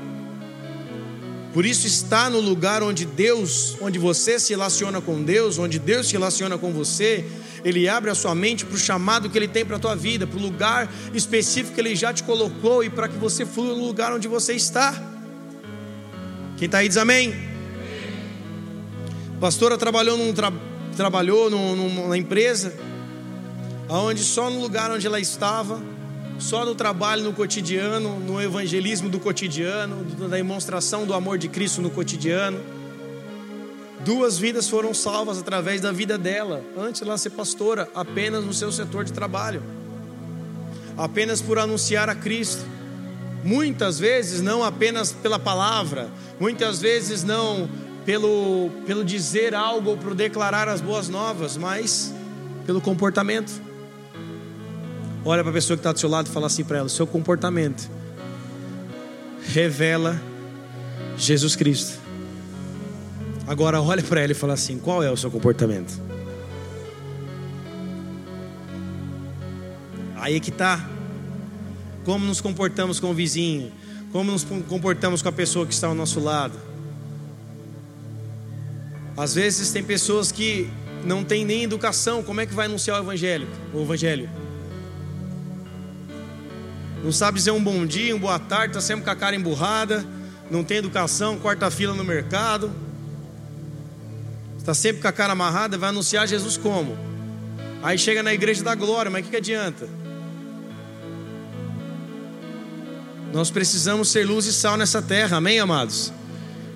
[1.54, 6.08] Por isso está no lugar onde Deus, onde você se relaciona com Deus, onde Deus
[6.08, 7.26] se relaciona com você,
[7.64, 10.26] Ele abre a sua mente para o chamado que Ele tem para a tua vida,
[10.26, 13.86] para o lugar específico que Ele já te colocou e para que você flua no
[13.86, 14.94] lugar onde você está.
[16.58, 17.36] Quem está aí diz amém.
[19.36, 22.74] A pastora trabalhou num trabalho trabalhou numa empresa,
[23.90, 25.82] onde só no lugar onde ela estava,
[26.40, 31.82] só no trabalho no cotidiano, no evangelismo do cotidiano, na demonstração do amor de Cristo
[31.82, 32.60] no cotidiano,
[34.04, 38.72] Duas vidas foram salvas através da vida dela, antes ela ser pastora, apenas no seu
[38.72, 39.62] setor de trabalho,
[40.98, 42.66] apenas por anunciar a Cristo.
[43.44, 47.70] Muitas vezes não apenas pela palavra, muitas vezes não
[48.06, 52.14] pelo, pelo dizer algo ou por declarar as boas novas, mas
[52.66, 53.52] pelo comportamento.
[55.24, 57.06] Olha para a pessoa que está do seu lado e fala assim para ela: seu
[57.06, 57.90] comportamento
[59.44, 60.20] revela
[61.18, 62.00] Jesus Cristo.
[63.48, 66.00] Agora olha para ela e fala assim: qual é o seu comportamento?
[70.16, 70.88] Aí é que está.
[72.04, 73.72] Como nos comportamos com o vizinho?
[74.12, 76.71] Como nos comportamos com a pessoa que está ao nosso lado?
[79.18, 80.70] Às vezes tem pessoas que
[81.04, 83.48] não têm nem educação, como é que vai anunciar o evangelho?
[83.74, 84.30] O evangelho?
[87.04, 90.06] Não sabe dizer um bom dia, uma boa tarde, está sempre com a cara emburrada,
[90.50, 92.72] não tem educação, quarta fila no mercado,
[94.58, 96.96] está sempre com a cara amarrada, vai anunciar Jesus como?
[97.82, 99.90] Aí chega na igreja da glória, mas o que, que adianta?
[103.34, 106.14] Nós precisamos ser luz e sal nessa terra, amém, amados?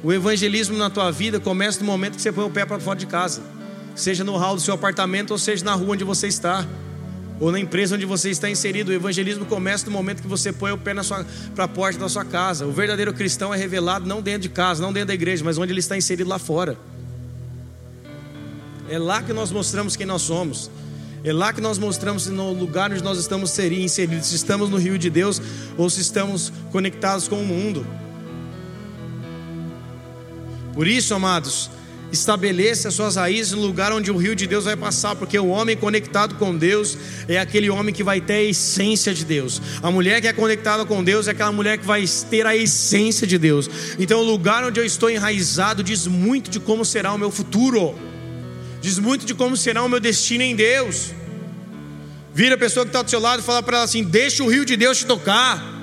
[0.06, 3.00] O evangelismo na tua vida começa no momento que você põe o pé para fora
[3.00, 3.42] de casa,
[3.96, 6.64] seja no hall do seu apartamento ou seja na rua onde você está,
[7.40, 8.90] ou na empresa onde você está inserido.
[8.90, 10.94] O evangelismo começa no momento que você põe o pé
[11.56, 12.68] para a porta da sua casa.
[12.68, 15.74] O verdadeiro cristão é revelado não dentro de casa, não dentro da igreja, mas onde
[15.74, 16.78] ele está inserido lá fora.
[18.88, 20.70] É lá que nós mostramos quem nós somos.
[21.24, 25.00] É lá que nós mostramos no lugar onde nós estamos inseridos, se estamos no rio
[25.00, 25.42] de Deus
[25.76, 27.84] ou se estamos conectados com o mundo.
[30.76, 31.72] Por isso, amados,
[32.12, 35.76] estabeleça suas raízes no lugar onde o rio de Deus vai passar, porque o homem
[35.76, 36.96] conectado com Deus
[37.28, 39.62] é aquele homem que vai ter a essência de Deus.
[39.82, 43.26] A mulher que é conectada com Deus é aquela mulher que vai ter a essência
[43.26, 43.68] de Deus.
[43.98, 47.96] Então, o lugar onde eu estou enraizado diz muito de como será o meu futuro
[48.86, 51.12] diz muito de como será o meu destino em Deus.
[52.32, 54.48] Vira a pessoa que está do seu lado e fala para ela assim: deixa o
[54.48, 55.75] rio de Deus te tocar.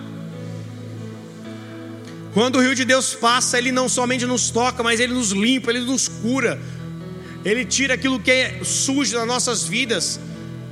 [2.33, 5.71] Quando o rio de Deus passa, ele não somente nos toca, mas ele nos limpa,
[5.71, 6.59] ele nos cura.
[7.45, 10.19] Ele tira aquilo que é sujo das nossas vidas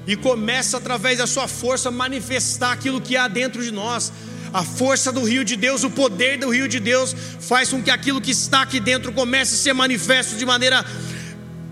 [0.07, 4.11] e começa através da sua força manifestar aquilo que há dentro de nós.
[4.53, 7.91] A força do rio de Deus, o poder do rio de Deus faz com que
[7.91, 10.85] aquilo que está aqui dentro comece a ser manifesto de maneira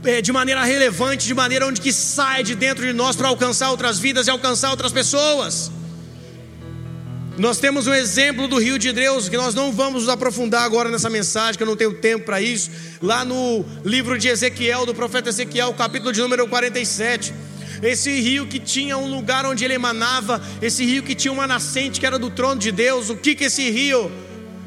[0.05, 3.71] é, de maneira relevante, de maneira onde que sai de dentro de nós para alcançar
[3.71, 5.73] outras vidas e alcançar outras pessoas.
[7.39, 10.91] Nós temos um exemplo do rio de Deus que nós não vamos nos aprofundar agora
[10.91, 12.69] nessa mensagem, que eu não tenho tempo para isso.
[13.01, 17.33] Lá no livro de Ezequiel, do profeta Ezequiel, capítulo de número 47.
[17.81, 22.01] Esse rio que tinha um lugar onde ele emanava, esse rio que tinha uma nascente
[22.01, 23.09] que era do trono de Deus.
[23.09, 24.11] O que que esse rio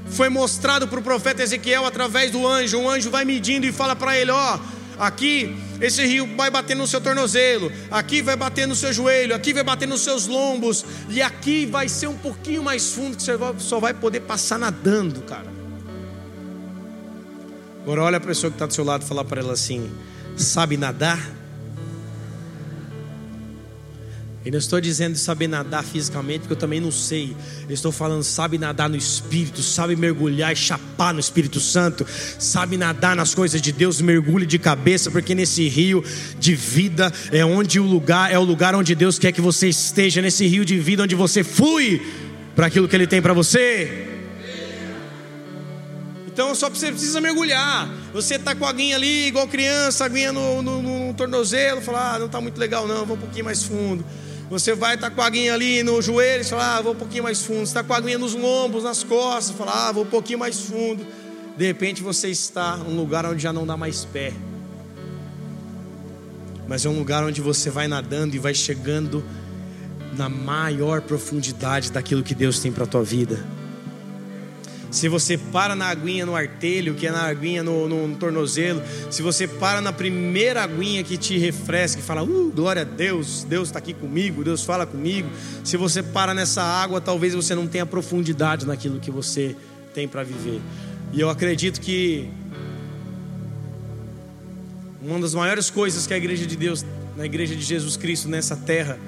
[0.05, 2.78] foi mostrado para o profeta Ezequiel através do anjo?
[2.78, 4.59] Um anjo vai medindo e fala para ele: Ó, oh,
[5.01, 9.51] Aqui esse rio vai bater no seu tornozelo, aqui vai bater no seu joelho, aqui
[9.51, 13.35] vai bater nos seus lombos, e aqui vai ser um pouquinho mais fundo que você
[13.57, 15.47] só vai poder passar nadando, cara.
[17.81, 19.91] Agora olha a pessoa que está do seu lado e fala para ela assim:
[20.37, 21.40] sabe nadar?
[24.43, 27.35] E não estou dizendo saber nadar fisicamente, porque eu também não sei.
[27.67, 32.07] Eu estou falando sabe nadar no Espírito, sabe mergulhar e chapar no Espírito Santo,
[32.39, 36.03] sabe nadar nas coisas de Deus, mergulhe de cabeça, porque nesse rio
[36.39, 40.23] de vida é onde o lugar é o lugar onde Deus quer que você esteja,
[40.23, 42.01] nesse rio de vida onde você flui
[42.55, 44.07] para aquilo que Ele tem para você.
[46.33, 47.87] Então só você precisa mergulhar.
[48.11, 52.19] Você está com a aguinha ali, igual criança, aguinha no, no, no tornozelo, fala, ah,
[52.19, 54.03] não está muito legal não, vou um pouquinho mais fundo.
[54.51, 57.23] Você vai estar tá com a aguinha ali no joelho, fala, ah, vou um pouquinho
[57.23, 57.59] mais fundo.
[57.59, 60.59] Você está com a aguinha nos lombos, nas costas, fala, ah, vou um pouquinho mais
[60.59, 61.07] fundo.
[61.55, 64.33] De repente você está num lugar onde já não dá mais pé.
[66.67, 69.23] Mas é um lugar onde você vai nadando e vai chegando
[70.17, 73.39] na maior profundidade daquilo que Deus tem para a tua vida.
[74.91, 78.83] Se você para na aguinha no artelho, que é na aguinha no, no, no tornozelo,
[79.09, 83.45] se você para na primeira aguinha que te refresca e fala, uh, glória a Deus,
[83.45, 85.29] Deus está aqui comigo, Deus fala comigo.
[85.63, 89.55] Se você para nessa água, talvez você não tenha profundidade naquilo que você
[89.93, 90.59] tem para viver.
[91.13, 92.29] E eu acredito que
[95.01, 96.85] uma das maiores coisas que a igreja de Deus,
[97.15, 98.99] na igreja de Jesus Cristo nessa terra,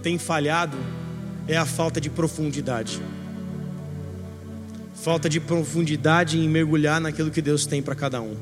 [0.00, 0.78] tem falhado
[1.48, 3.00] é a falta de profundidade
[5.02, 8.34] falta de profundidade em mergulhar naquilo que Deus tem para cada um,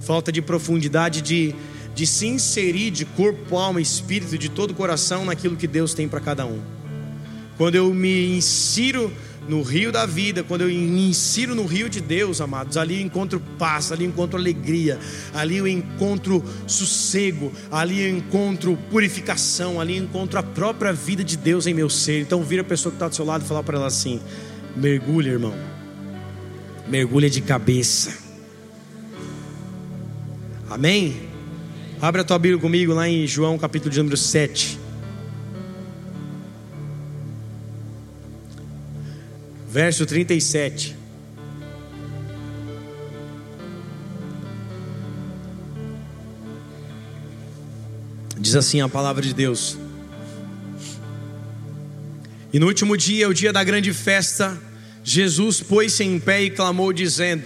[0.00, 1.54] falta de profundidade de,
[1.94, 6.08] de se inserir de corpo, alma, espírito, de todo o coração naquilo que Deus tem
[6.08, 6.60] para cada um.
[7.56, 9.10] Quando eu me insiro
[9.48, 13.06] no rio da vida, quando eu me insiro no rio de Deus, amados, ali eu
[13.06, 14.98] encontro paz, ali eu encontro alegria,
[15.32, 21.36] ali eu encontro sossego, ali eu encontro purificação, ali eu encontro a própria vida de
[21.36, 22.20] Deus em meu ser.
[22.20, 24.20] Então vira a pessoa que está do seu lado e fala para ela assim:
[24.76, 25.54] mergulha, irmão,
[26.88, 28.16] mergulha de cabeça.
[30.68, 31.28] Amém?
[32.00, 34.86] Abre a tua Bíblia comigo lá em João capítulo de número 7.
[39.76, 40.96] verso 37.
[48.38, 49.76] Diz assim a palavra de Deus.
[52.54, 54.58] E no último dia, o dia da grande festa,
[55.08, 57.44] Jesus pôs-se em pé e clamou, dizendo: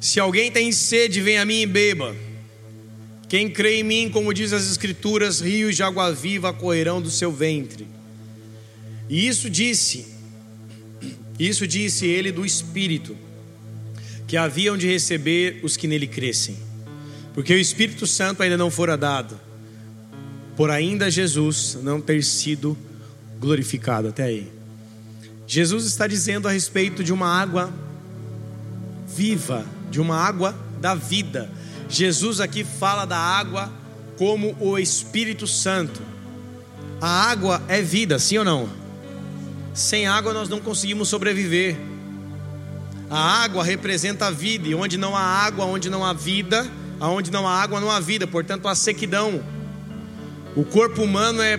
[0.00, 2.16] Se alguém tem sede, venha a mim e beba.
[3.28, 7.30] Quem crê em mim, como diz as Escrituras, rios de água viva correrão do seu
[7.30, 7.86] ventre.
[9.08, 10.10] E isso disse
[11.40, 13.16] isso disse ele do Espírito,
[14.28, 16.54] que haviam de receber os que nele crescem,
[17.32, 19.40] porque o Espírito Santo ainda não fora dado,
[20.54, 22.76] por ainda Jesus não ter sido
[23.38, 24.08] glorificado.
[24.08, 24.59] Até aí.
[25.50, 27.72] Jesus está dizendo a respeito de uma água
[29.04, 31.50] viva, de uma água da vida.
[31.88, 33.68] Jesus aqui fala da água
[34.16, 36.02] como o Espírito Santo.
[37.00, 38.68] A água é vida, sim ou não?
[39.74, 41.76] Sem água nós não conseguimos sobreviver.
[43.10, 46.64] A água representa a vida, e onde não há água, onde não há vida,
[47.00, 49.42] aonde não há água, não há vida, portanto, há sequidão.
[50.54, 51.58] O corpo humano é,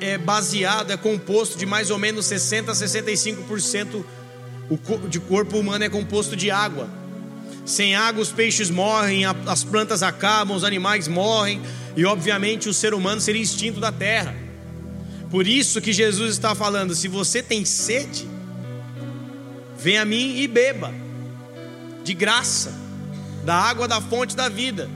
[0.00, 4.04] é baseado, é composto de mais ou menos 60 a 65%
[5.08, 6.88] de corpo humano é composto de água.
[7.66, 11.60] Sem água, os peixes morrem, as plantas acabam, os animais morrem,
[11.96, 14.34] e obviamente o ser humano seria extinto da terra.
[15.30, 18.28] Por isso que Jesus está falando: se você tem sede,
[19.76, 20.92] vem a mim e beba,
[22.02, 22.72] de graça,
[23.44, 24.88] da água da fonte da vida.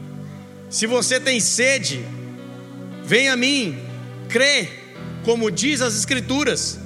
[0.71, 2.05] Se você tem sede,
[3.05, 3.79] vem a mim,
[4.29, 4.84] crê,
[5.25, 6.79] como diz as Escrituras,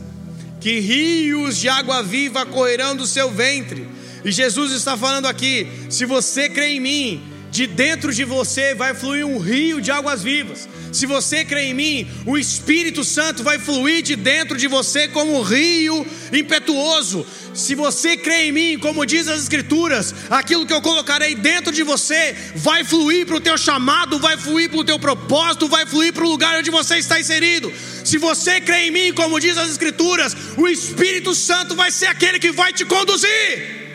[0.60, 3.86] que rios de água viva correrão do seu ventre.
[4.24, 7.22] E Jesus está falando aqui: se você crê em mim,
[7.58, 10.68] de dentro de você vai fluir um rio de águas vivas.
[10.92, 15.36] Se você crê em mim, o Espírito Santo vai fluir de dentro de você como
[15.36, 17.26] um rio impetuoso.
[17.52, 21.82] Se você crê em mim, como diz as Escrituras, aquilo que eu colocarei dentro de
[21.82, 26.12] você vai fluir para o teu chamado, vai fluir para o teu propósito, vai fluir
[26.12, 27.72] para o lugar onde você está inserido.
[28.04, 32.38] Se você crê em mim, como diz as Escrituras, o Espírito Santo vai ser aquele
[32.38, 33.87] que vai te conduzir.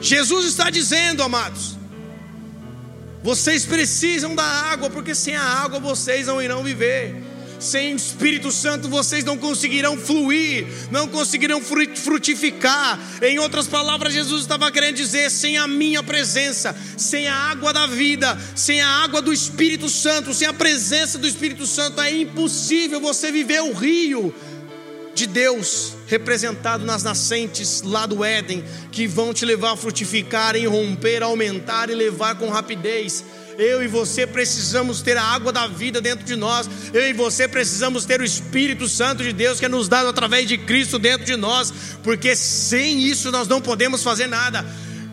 [0.00, 1.76] Jesus está dizendo, amados,
[3.22, 7.28] vocês precisam da água, porque sem a água vocês não irão viver.
[7.58, 13.00] Sem o Espírito Santo vocês não conseguirão fluir, não conseguirão frutificar.
[13.20, 17.86] Em outras palavras, Jesus estava querendo dizer: sem a minha presença, sem a água da
[17.86, 23.00] vida, sem a água do Espírito Santo, sem a presença do Espírito Santo, é impossível
[23.00, 24.32] você viver o rio
[25.18, 31.22] de Deus representado nas nascentes lá do Éden, que vão te levar a frutificar, romper,
[31.22, 33.24] aumentar e levar com rapidez.
[33.58, 36.70] Eu e você precisamos ter a água da vida dentro de nós.
[36.94, 40.46] Eu e você precisamos ter o Espírito Santo de Deus que é nos dado através
[40.46, 41.72] de Cristo dentro de nós,
[42.04, 44.64] porque sem isso nós não podemos fazer nada.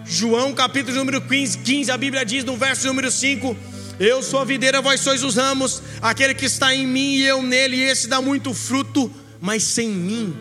[0.05, 3.57] João capítulo número 15, 15 a Bíblia diz no verso número 5:
[3.99, 7.41] Eu sou a videira, vós sois os ramos, aquele que está em mim e eu
[7.41, 9.11] nele, esse dá muito fruto
[9.45, 10.35] mas sem mim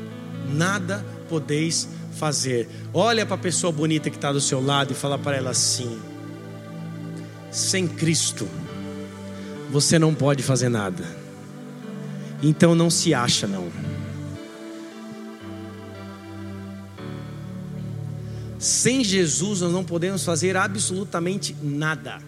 [0.50, 1.86] nada podeis
[2.16, 2.66] fazer.
[2.92, 5.98] Olha para a pessoa bonita que está do seu lado e fala para ela assim:
[7.50, 8.48] sem Cristo
[9.70, 11.04] você não pode fazer nada.
[12.42, 13.68] Então não se acha não.
[18.58, 22.22] Sem Jesus nós não podemos fazer absolutamente nada.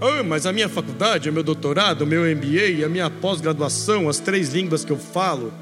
[0.00, 4.20] Oh, mas a minha faculdade, o meu doutorado, o meu MBA, a minha pós-graduação, as
[4.20, 5.52] três línguas que eu falo.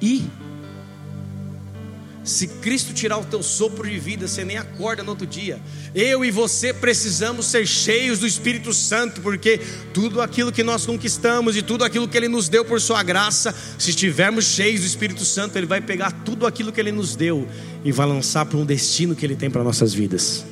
[0.00, 0.24] E
[2.22, 5.58] se Cristo tirar o teu sopro de vida, você nem acorda no outro dia.
[5.92, 9.58] Eu e você precisamos ser cheios do Espírito Santo, porque
[9.92, 13.52] tudo aquilo que nós conquistamos e tudo aquilo que Ele nos deu por Sua graça,
[13.76, 17.48] se estivermos cheios do Espírito Santo, Ele vai pegar tudo aquilo que Ele nos deu
[17.84, 20.44] e vai lançar para um destino que Ele tem para nossas vidas.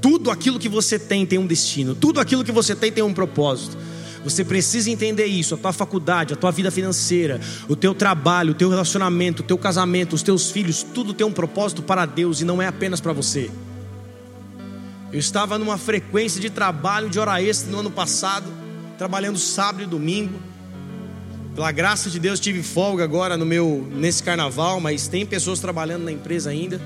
[0.00, 3.12] Tudo aquilo que você tem tem um destino, tudo aquilo que você tem tem um
[3.12, 3.76] propósito.
[4.24, 8.54] Você precisa entender isso, a tua faculdade, a tua vida financeira, o teu trabalho, o
[8.54, 12.44] teu relacionamento, o teu casamento, os teus filhos, tudo tem um propósito para Deus e
[12.44, 13.50] não é apenas para você.
[15.12, 18.46] Eu estava numa frequência de trabalho de hora extra no ano passado,
[18.98, 20.38] trabalhando sábado e domingo.
[21.54, 26.04] Pela graça de Deus tive folga agora no meu nesse carnaval, mas tem pessoas trabalhando
[26.04, 26.80] na empresa ainda.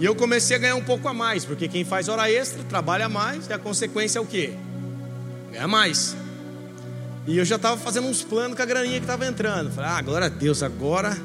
[0.00, 3.08] E eu comecei a ganhar um pouco a mais, porque quem faz hora extra trabalha
[3.08, 4.52] mais, e a consequência é o quê?
[5.52, 6.16] Ganha mais.
[7.26, 9.70] E eu já estava fazendo uns planos com a graninha que estava entrando.
[9.70, 11.16] Falei, ah, glória a Deus, agora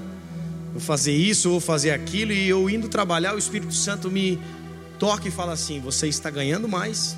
[0.72, 2.32] vou fazer isso, vou fazer aquilo.
[2.32, 4.39] E eu indo trabalhar, o Espírito Santo me
[4.97, 7.17] toca e fala assim: você está ganhando mais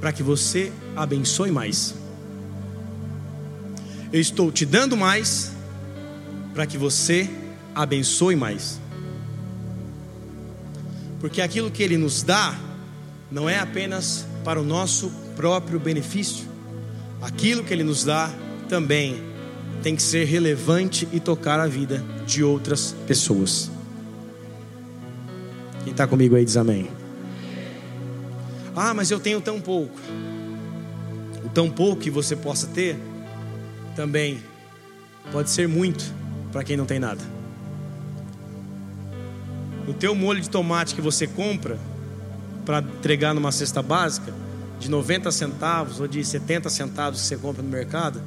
[0.00, 1.94] para que você abençoe mais.
[4.12, 5.52] Eu estou te dando mais
[6.54, 7.28] para que você
[7.74, 8.78] abençoe mais.
[11.26, 12.56] Porque aquilo que Ele nos dá
[13.32, 16.46] não é apenas para o nosso próprio benefício,
[17.20, 18.30] aquilo que Ele nos dá
[18.68, 19.20] também
[19.82, 23.68] tem que ser relevante e tocar a vida de outras pessoas.
[25.82, 26.88] Quem está comigo aí diz amém.
[28.76, 29.98] Ah, mas eu tenho tão pouco.
[31.44, 32.96] O tão pouco que você possa ter
[33.96, 34.40] também
[35.32, 36.04] pode ser muito
[36.52, 37.35] para quem não tem nada.
[39.86, 41.78] O teu molho de tomate que você compra
[42.64, 44.34] para entregar numa cesta básica,
[44.80, 48.20] de 90 centavos ou de 70 centavos que você compra no mercado,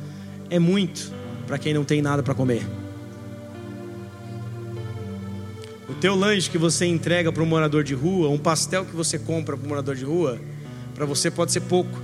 [0.50, 1.12] é muito
[1.46, 2.66] para quem não tem nada para comer.
[5.90, 9.20] O teu lanche que você entrega para um morador de rua, um pastel que você
[9.20, 10.40] compra para um morador de rua,
[10.96, 12.00] para você pode ser pouco,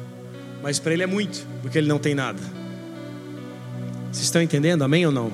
[0.62, 2.40] mas para ele é muito, porque ele não tem nada.
[4.12, 4.84] Vocês estão entendendo?
[4.84, 5.32] Amém ou não?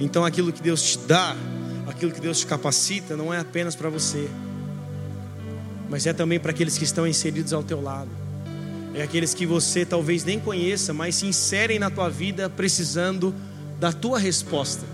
[0.00, 1.36] Então aquilo que Deus te dá,
[2.02, 4.28] aquilo que Deus te capacita, não é apenas para você,
[5.88, 8.10] mas é também para aqueles que estão inseridos ao teu lado.
[8.92, 13.32] É aqueles que você talvez nem conheça, mas se inserem na tua vida precisando
[13.78, 14.84] da tua resposta.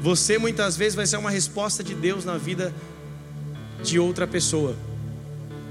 [0.00, 2.72] Você muitas vezes vai ser uma resposta de Deus na vida
[3.82, 4.74] de outra pessoa.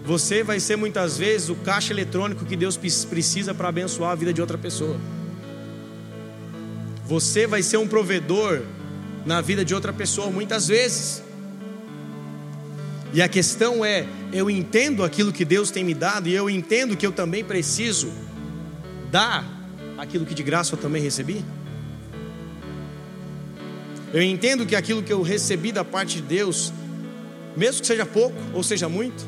[0.06, 4.32] Você vai ser muitas vezes o caixa eletrônico que Deus precisa para abençoar a vida
[4.32, 4.98] de outra pessoa.
[7.08, 8.62] Você vai ser um provedor
[9.26, 11.24] na vida de outra pessoa muitas vezes.
[13.14, 16.96] E a questão é: eu entendo aquilo que Deus tem me dado e eu entendo
[16.96, 18.12] que eu também preciso
[19.10, 19.46] dar
[19.98, 21.44] aquilo que de graça eu também recebi?
[24.14, 26.74] Eu entendo que aquilo que eu recebi da parte de Deus,
[27.56, 29.26] mesmo que seja pouco ou seja muito,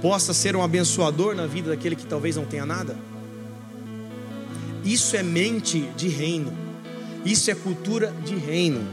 [0.00, 2.96] possa ser um abençoador na vida daquele que talvez não tenha nada.
[4.84, 6.52] Isso é mente de reino,
[7.24, 8.86] isso é cultura de reino,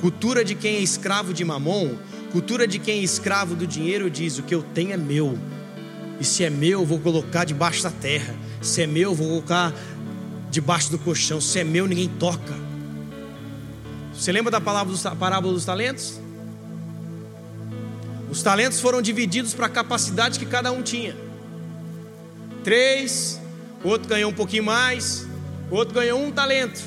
[0.00, 1.96] cultura de quem é escravo de mamon
[2.32, 5.38] Cultura de quem é escravo do dinheiro diz: o que eu tenho é meu.
[6.18, 8.34] E se é meu, eu vou colocar debaixo da terra.
[8.62, 9.74] Se é meu, eu vou colocar
[10.50, 11.42] debaixo do colchão.
[11.42, 12.54] Se é meu, ninguém toca.
[14.14, 16.18] Você lembra da parábola dos talentos?
[18.30, 21.14] Os talentos foram divididos para a capacidade que cada um tinha.
[22.64, 23.38] Três,
[23.84, 25.26] outro ganhou um pouquinho mais,
[25.70, 26.80] outro ganhou um talento.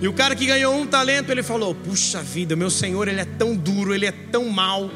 [0.00, 3.24] E o cara que ganhou um talento, ele falou: Puxa vida, meu senhor, ele é
[3.24, 4.90] tão duro, ele é tão mal,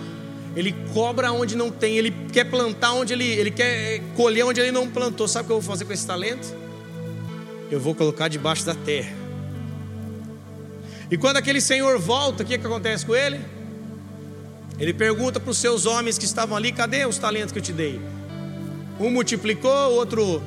[0.54, 4.70] ele cobra onde não tem, ele quer plantar onde ele, ele quer colher onde ele
[4.70, 5.26] não plantou.
[5.26, 6.54] Sabe o que eu vou fazer com esse talento?
[7.70, 9.12] Eu vou colocar debaixo da terra.
[11.10, 13.40] E quando aquele senhor volta, o que, que acontece com ele?
[14.78, 17.72] Ele pergunta para os seus homens que estavam ali: Cadê os talentos que eu te
[17.72, 18.00] dei?
[18.98, 20.42] Um multiplicou, o outro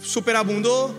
[0.00, 0.94] superabundou,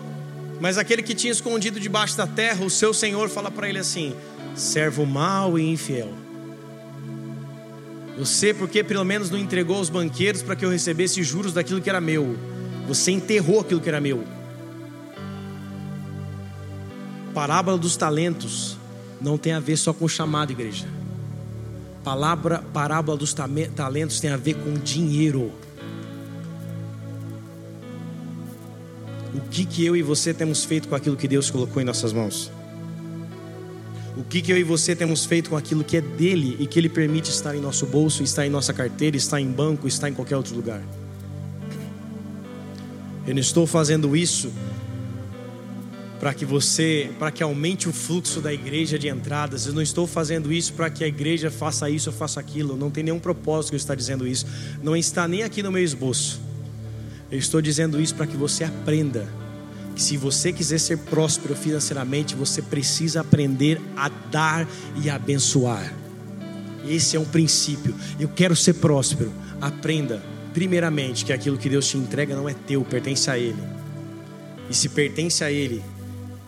[0.60, 4.16] mas aquele que tinha escondido debaixo da terra, o seu senhor fala para ele assim:
[4.56, 6.14] servo mau e infiel.
[8.18, 11.90] Você, porque pelo menos não entregou aos banqueiros para que eu recebesse juros daquilo que
[11.90, 12.38] era meu,
[12.88, 14.24] você enterrou aquilo que era meu.
[17.34, 18.78] Parábola dos talentos
[19.20, 20.86] não tem a ver só com chamado, igreja.
[22.04, 25.52] Palavra, parábola dos talentos tem a ver com dinheiro.
[29.54, 32.52] Que, que eu e você temos feito com aquilo que Deus colocou em nossas mãos?
[34.18, 36.80] O que, que eu e você temos feito com aquilo que é dele e que
[36.80, 40.14] ele permite estar em nosso bolso, estar em nossa carteira, estar em banco, estar em
[40.14, 40.82] qualquer outro lugar?
[43.28, 44.52] Eu não estou fazendo isso
[46.20, 49.68] para que você, para que aumente o fluxo da igreja de entradas.
[49.68, 52.76] Eu não estou fazendo isso para que a igreja faça isso ou faça aquilo.
[52.76, 54.48] Não tem nenhum propósito que eu estar dizendo isso.
[54.82, 56.42] Não está nem aqui no meu esboço.
[57.30, 59.43] Eu estou dizendo isso para que você aprenda
[60.02, 64.68] se você quiser ser próspero financeiramente, você precisa aprender a dar
[65.02, 65.94] e abençoar.
[66.88, 67.96] Esse é um princípio.
[68.20, 69.32] Eu quero ser próspero.
[69.62, 70.22] Aprenda,
[70.54, 73.62] primeiramente, que aquilo que Deus te entrega não é teu, pertence a Ele.
[74.70, 75.82] E se pertence a Ele,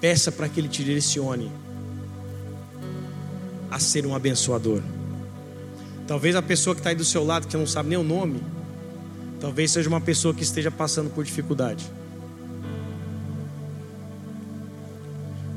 [0.01, 1.51] peça para que Ele te direcione
[3.69, 4.81] a ser um abençoador.
[6.07, 8.41] Talvez a pessoa que está aí do seu lado, que não sabe nem o nome,
[9.39, 11.85] Talvez seja uma pessoa que esteja passando por dificuldade.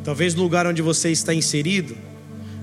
[0.09, 1.95] Talvez no lugar onde você está inserido,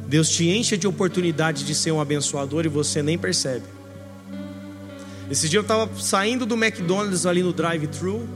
[0.07, 3.65] Deus te encha de oportunidade de ser um abençoador e você nem percebe.
[5.29, 8.27] Esse dia eu estava saindo do McDonald's ali no drive-thru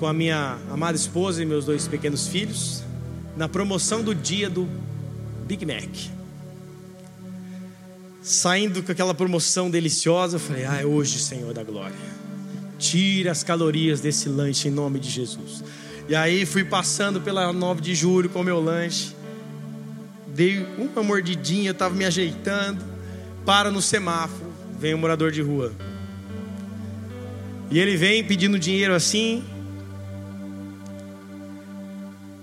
[0.00, 2.82] com a minha amada esposa e meus dois pequenos filhos,
[3.36, 4.68] na promoção do dia do
[5.46, 5.88] Big Mac.
[8.20, 11.94] Saindo com aquela promoção deliciosa, eu falei: Ah, é hoje, Senhor da glória.
[12.76, 15.62] Tira as calorias desse lanche em nome de Jesus.
[16.08, 19.14] E aí fui passando pela 9 de julho com meu lanche.
[20.26, 22.84] Dei uma mordidinha, estava me ajeitando.
[23.46, 25.72] Para no semáforo, vem um morador de rua.
[27.70, 29.42] E ele vem pedindo dinheiro assim.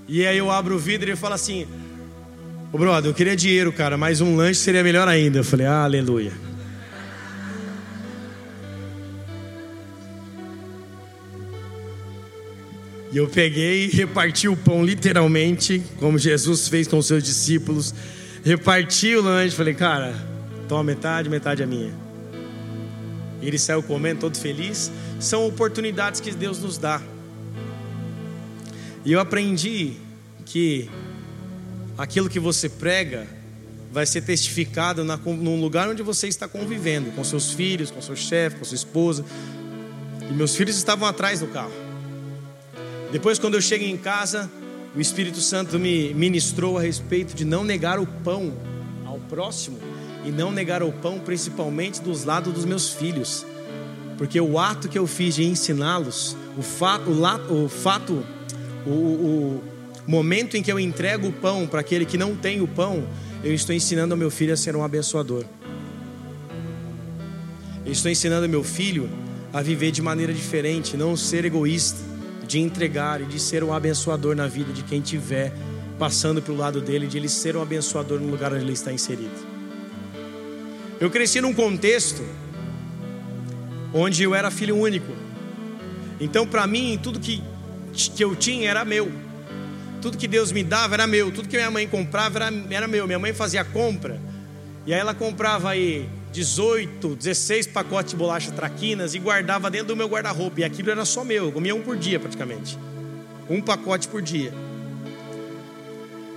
[0.08, 1.68] E aí eu abro o vidro e ele fala assim:
[2.72, 5.40] Ô brother, eu queria dinheiro, cara, mas um lanche seria melhor ainda.
[5.40, 6.51] Eu falei: ah, Aleluia.
[13.12, 17.94] E eu peguei e reparti o pão literalmente, como Jesus fez com os seus discípulos.
[18.44, 20.16] Reparti o lanche, falei, cara,
[20.70, 21.94] toma metade, metade é minha.
[23.42, 24.90] E ele saiu comendo, todo feliz.
[25.20, 27.02] São oportunidades que Deus nos dá.
[29.04, 29.94] E eu aprendi
[30.46, 30.90] que
[31.98, 33.28] aquilo que você prega
[33.92, 38.16] vai ser testificado na, num lugar onde você está convivendo, com seus filhos, com seu
[38.16, 39.26] chefe, com sua esposa.
[40.30, 41.91] E meus filhos estavam atrás do carro.
[43.12, 44.50] Depois, quando eu cheguei em casa,
[44.96, 48.54] o Espírito Santo me ministrou a respeito de não negar o pão
[49.06, 49.78] ao próximo
[50.24, 53.46] e não negar o pão principalmente dos lados dos meus filhos,
[54.18, 58.26] porque o ato que eu fiz de ensiná-los, o fato, o, fato,
[58.86, 59.64] o, o
[60.08, 63.06] momento em que eu entrego o pão para aquele que não tem o pão,
[63.44, 65.44] eu estou ensinando ao meu filho a ser um abençoador.
[67.86, 69.10] Eu estou ensinando ao meu filho
[69.52, 72.11] a viver de maneira diferente, não ser egoísta
[72.52, 75.54] de entregar e de ser um abençoador na vida de quem tiver
[75.98, 79.32] passando pelo lado dele, de ele ser um abençoador no lugar onde ele está inserido.
[81.00, 82.22] Eu cresci num contexto
[83.94, 85.14] onde eu era filho único.
[86.20, 87.42] Então, para mim, tudo que,
[87.94, 89.10] que eu tinha era meu.
[90.02, 91.32] Tudo que Deus me dava era meu.
[91.32, 93.08] Tudo que minha mãe comprava era, era meu.
[93.08, 94.20] Minha mãe fazia compra.
[94.86, 99.96] E aí ela comprava aí 18, 16 pacotes de bolacha traquinas e guardava dentro do
[99.96, 100.62] meu guarda-roupa.
[100.62, 102.78] E aquilo era só meu, eu comia um por dia praticamente.
[103.50, 104.54] Um pacote por dia.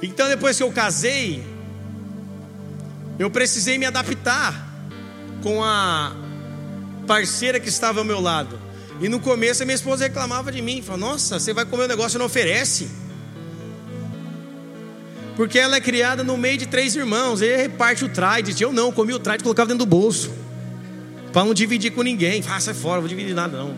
[0.02, 1.44] Então depois que eu casei,
[3.18, 4.72] eu precisei me adaptar
[5.42, 6.14] com a
[7.06, 8.58] parceira que estava ao meu lado.
[9.00, 11.88] E no começo a minha esposa reclamava de mim, falou: "Nossa, você vai comer um
[11.88, 13.03] negócio e não oferece?"
[15.36, 17.42] Porque ela é criada no meio de três irmãos.
[17.42, 18.60] Ele reparte o Trident.
[18.60, 20.32] Eu não, comi o Trident e colocava dentro do bolso.
[21.32, 22.42] Para não dividir com ninguém.
[22.48, 23.74] Ah, sai fora, não vou dividir nada não.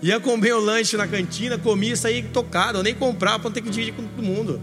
[0.00, 2.78] Ia comer o lanche na cantina, comia e saía tocado.
[2.78, 4.60] Eu nem comprava para não ter que dividir com todo mundo.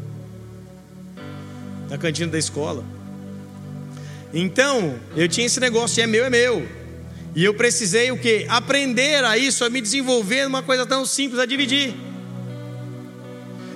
[1.89, 2.84] Na cantina da escola.
[4.34, 6.68] Então, eu tinha esse negócio é meu, é meu.
[7.36, 8.45] E eu precisei o quê?
[8.50, 11.93] Aprender a isso, a me desenvolver numa coisa tão simples, a dividir.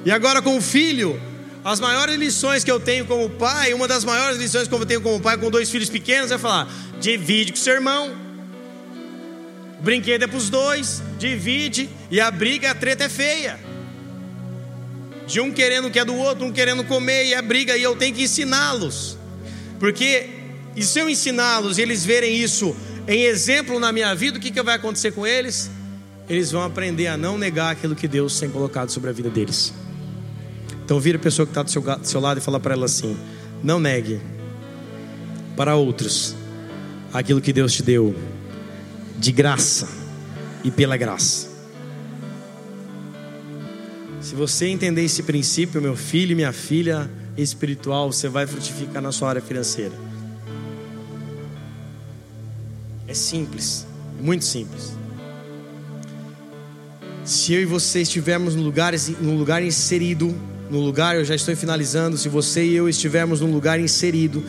[0.05, 1.19] E agora com o filho,
[1.63, 5.01] as maiores lições que eu tenho como pai, uma das maiores lições que eu tenho
[5.01, 6.67] como pai com dois filhos pequenos é falar:
[6.99, 8.13] divide com seu irmão.
[9.79, 13.59] Brinquedo é para os dois, divide e a briga, a treta é feia.
[15.27, 17.83] De um querendo o que é do outro, um querendo comer e a briga, e
[17.83, 19.17] eu tenho que ensiná-los.
[19.79, 20.29] Porque,
[20.75, 22.75] e se eu ensiná-los e eles verem isso
[23.07, 25.69] em exemplo na minha vida, o que, que vai acontecer com eles?
[26.29, 29.73] Eles vão aprender a não negar aquilo que Deus tem colocado sobre a vida deles.
[30.83, 32.85] Então vira a pessoa que está do seu, do seu lado e fala para ela
[32.85, 33.17] assim:
[33.63, 34.19] não negue
[35.55, 36.35] para outros
[37.13, 38.15] aquilo que Deus te deu
[39.17, 39.87] de graça
[40.63, 41.47] e pela graça.
[44.19, 49.11] Se você entender esse princípio, meu filho e minha filha espiritual, você vai frutificar na
[49.11, 49.93] sua área financeira.
[53.07, 53.85] É simples,
[54.19, 54.93] muito simples.
[57.23, 60.35] Se eu e você estivermos no lugar, no lugar inserido
[60.73, 64.43] no lugar, eu já estou finalizando, se você e eu estivermos num lugar inserido,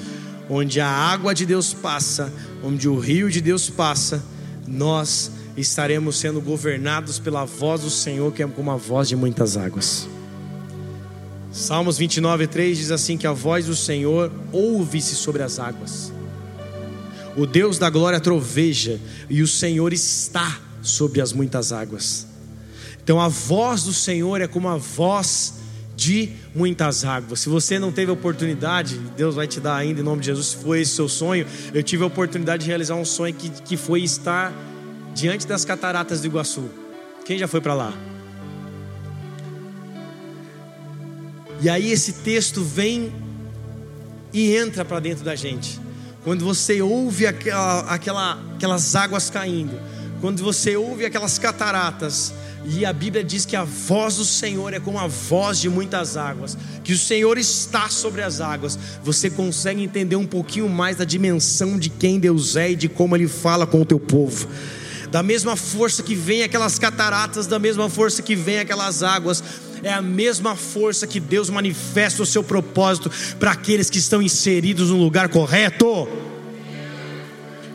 [0.49, 4.25] onde a água de Deus passa, onde o rio de Deus passa,
[4.67, 9.59] nós estaremos sendo governados pela voz do Senhor, que é como a voz de muitas
[9.59, 10.09] águas.
[11.53, 16.11] Salmos 29, 3 diz assim: que a voz do Senhor ouve-se sobre as águas.
[17.37, 18.99] O Deus da glória troveja,
[19.29, 22.27] e o Senhor está sobre as muitas águas.
[23.03, 25.64] Então a voz do Senhor é como a voz
[25.97, 27.41] de muitas águas.
[27.41, 30.49] Se você não teve oportunidade, Deus vai te dar ainda em nome de Jesus.
[30.49, 33.77] Se foi esse seu sonho, eu tive a oportunidade de realizar um sonho que, que
[33.77, 34.53] foi estar
[35.15, 36.69] diante das cataratas do Iguaçu.
[37.25, 37.95] Quem já foi para lá?
[41.61, 43.13] E aí esse texto vem
[44.33, 45.81] e entra para dentro da gente.
[46.25, 49.79] Quando você ouve aquela, aquela, aquelas águas caindo,
[50.21, 52.35] quando você ouve aquelas cataratas,
[52.67, 56.17] e a Bíblia diz que a voz do Senhor é como a voz de muitas
[56.17, 58.79] águas, que o Senhor está sobre as águas.
[59.03, 63.15] Você consegue entender um pouquinho mais da dimensão de quem Deus é e de como
[63.15, 64.49] Ele fala com o teu povo.
[65.11, 69.45] Da mesma força que vem aquelas cataratas, da mesma força que vem aquelas águas,
[69.83, 74.91] é a mesma força que Deus manifesta o seu propósito para aqueles que estão inseridos
[74.91, 76.09] no lugar correto.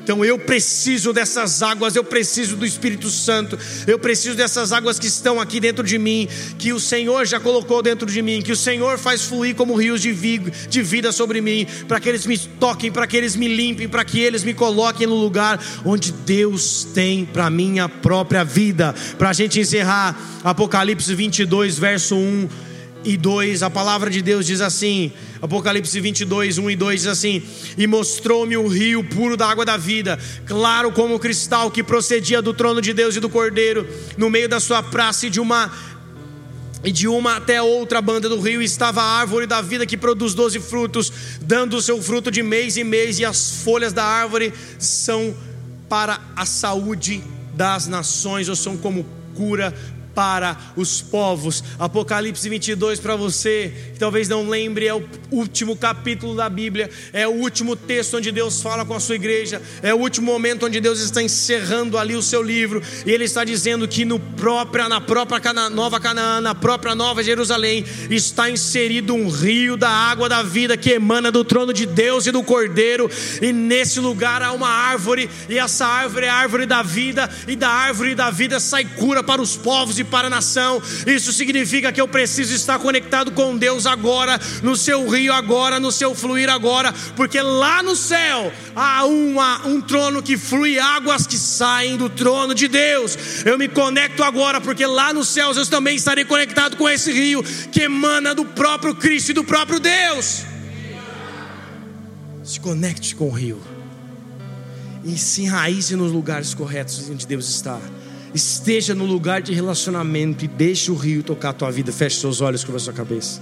[0.10, 5.06] Então eu preciso dessas águas, eu preciso do Espírito Santo, eu preciso dessas águas que
[5.06, 8.56] estão aqui dentro de mim, que o Senhor já colocou dentro de mim, que o
[8.56, 13.06] Senhor faz fluir como rios de, vida sobre mim, para que eles me toquem, para
[13.06, 17.48] que eles me limpem, para que eles me coloquem no lugar onde Deus tem para
[17.52, 18.96] minha própria vida.
[19.16, 22.69] Para a gente encerrar, Apocalipse 22, verso 1
[23.04, 27.42] e 2, a palavra de Deus diz assim: Apocalipse 22, 1 e 2 diz assim:
[27.78, 32.54] E mostrou-me o rio puro da água da vida, claro como cristal que procedia do
[32.54, 33.88] trono de Deus e do cordeiro,
[34.18, 35.72] no meio da sua praça e de uma
[36.84, 40.34] e de uma até outra banda do rio estava a árvore da vida que produz
[40.34, 44.54] doze frutos, dando o seu fruto de mês em mês, e as folhas da árvore
[44.78, 45.36] são
[45.90, 47.24] para a saúde
[47.54, 49.74] das nações, ou são como cura
[50.20, 51.64] para os povos.
[51.80, 55.02] Apocalipse 22 para você, que talvez não lembre, é o
[55.32, 59.62] último capítulo da Bíblia, é o último texto onde Deus fala com a sua igreja,
[59.82, 63.46] é o último momento onde Deus está encerrando ali o seu livro, e ele está
[63.46, 69.14] dizendo que no própria, na própria Cana, Nova Canaã, na própria Nova Jerusalém, está inserido
[69.14, 73.10] um rio da água da vida que emana do trono de Deus e do Cordeiro,
[73.42, 77.56] e nesse lugar há uma árvore, e essa árvore é a árvore da vida, e
[77.56, 80.82] da árvore da vida sai cura para os povos e para a nação.
[81.06, 85.92] Isso significa que eu preciso estar conectado com Deus agora, no seu rio agora, no
[85.92, 91.38] seu fluir agora, porque lá no céu há uma, um trono que flui águas que
[91.38, 93.46] saem do trono de Deus.
[93.46, 97.44] Eu me conecto agora, porque lá nos céus eu também estarei conectado com esse rio
[97.72, 100.44] que emana do próprio Cristo e do próprio Deus.
[102.44, 103.62] Se conecte com o rio
[105.04, 107.80] e se enraize nos lugares corretos onde Deus está.
[108.34, 111.92] Esteja no lugar de relacionamento e deixe o rio tocar a tua vida.
[111.92, 113.42] Feche seus olhos, com a sua cabeça.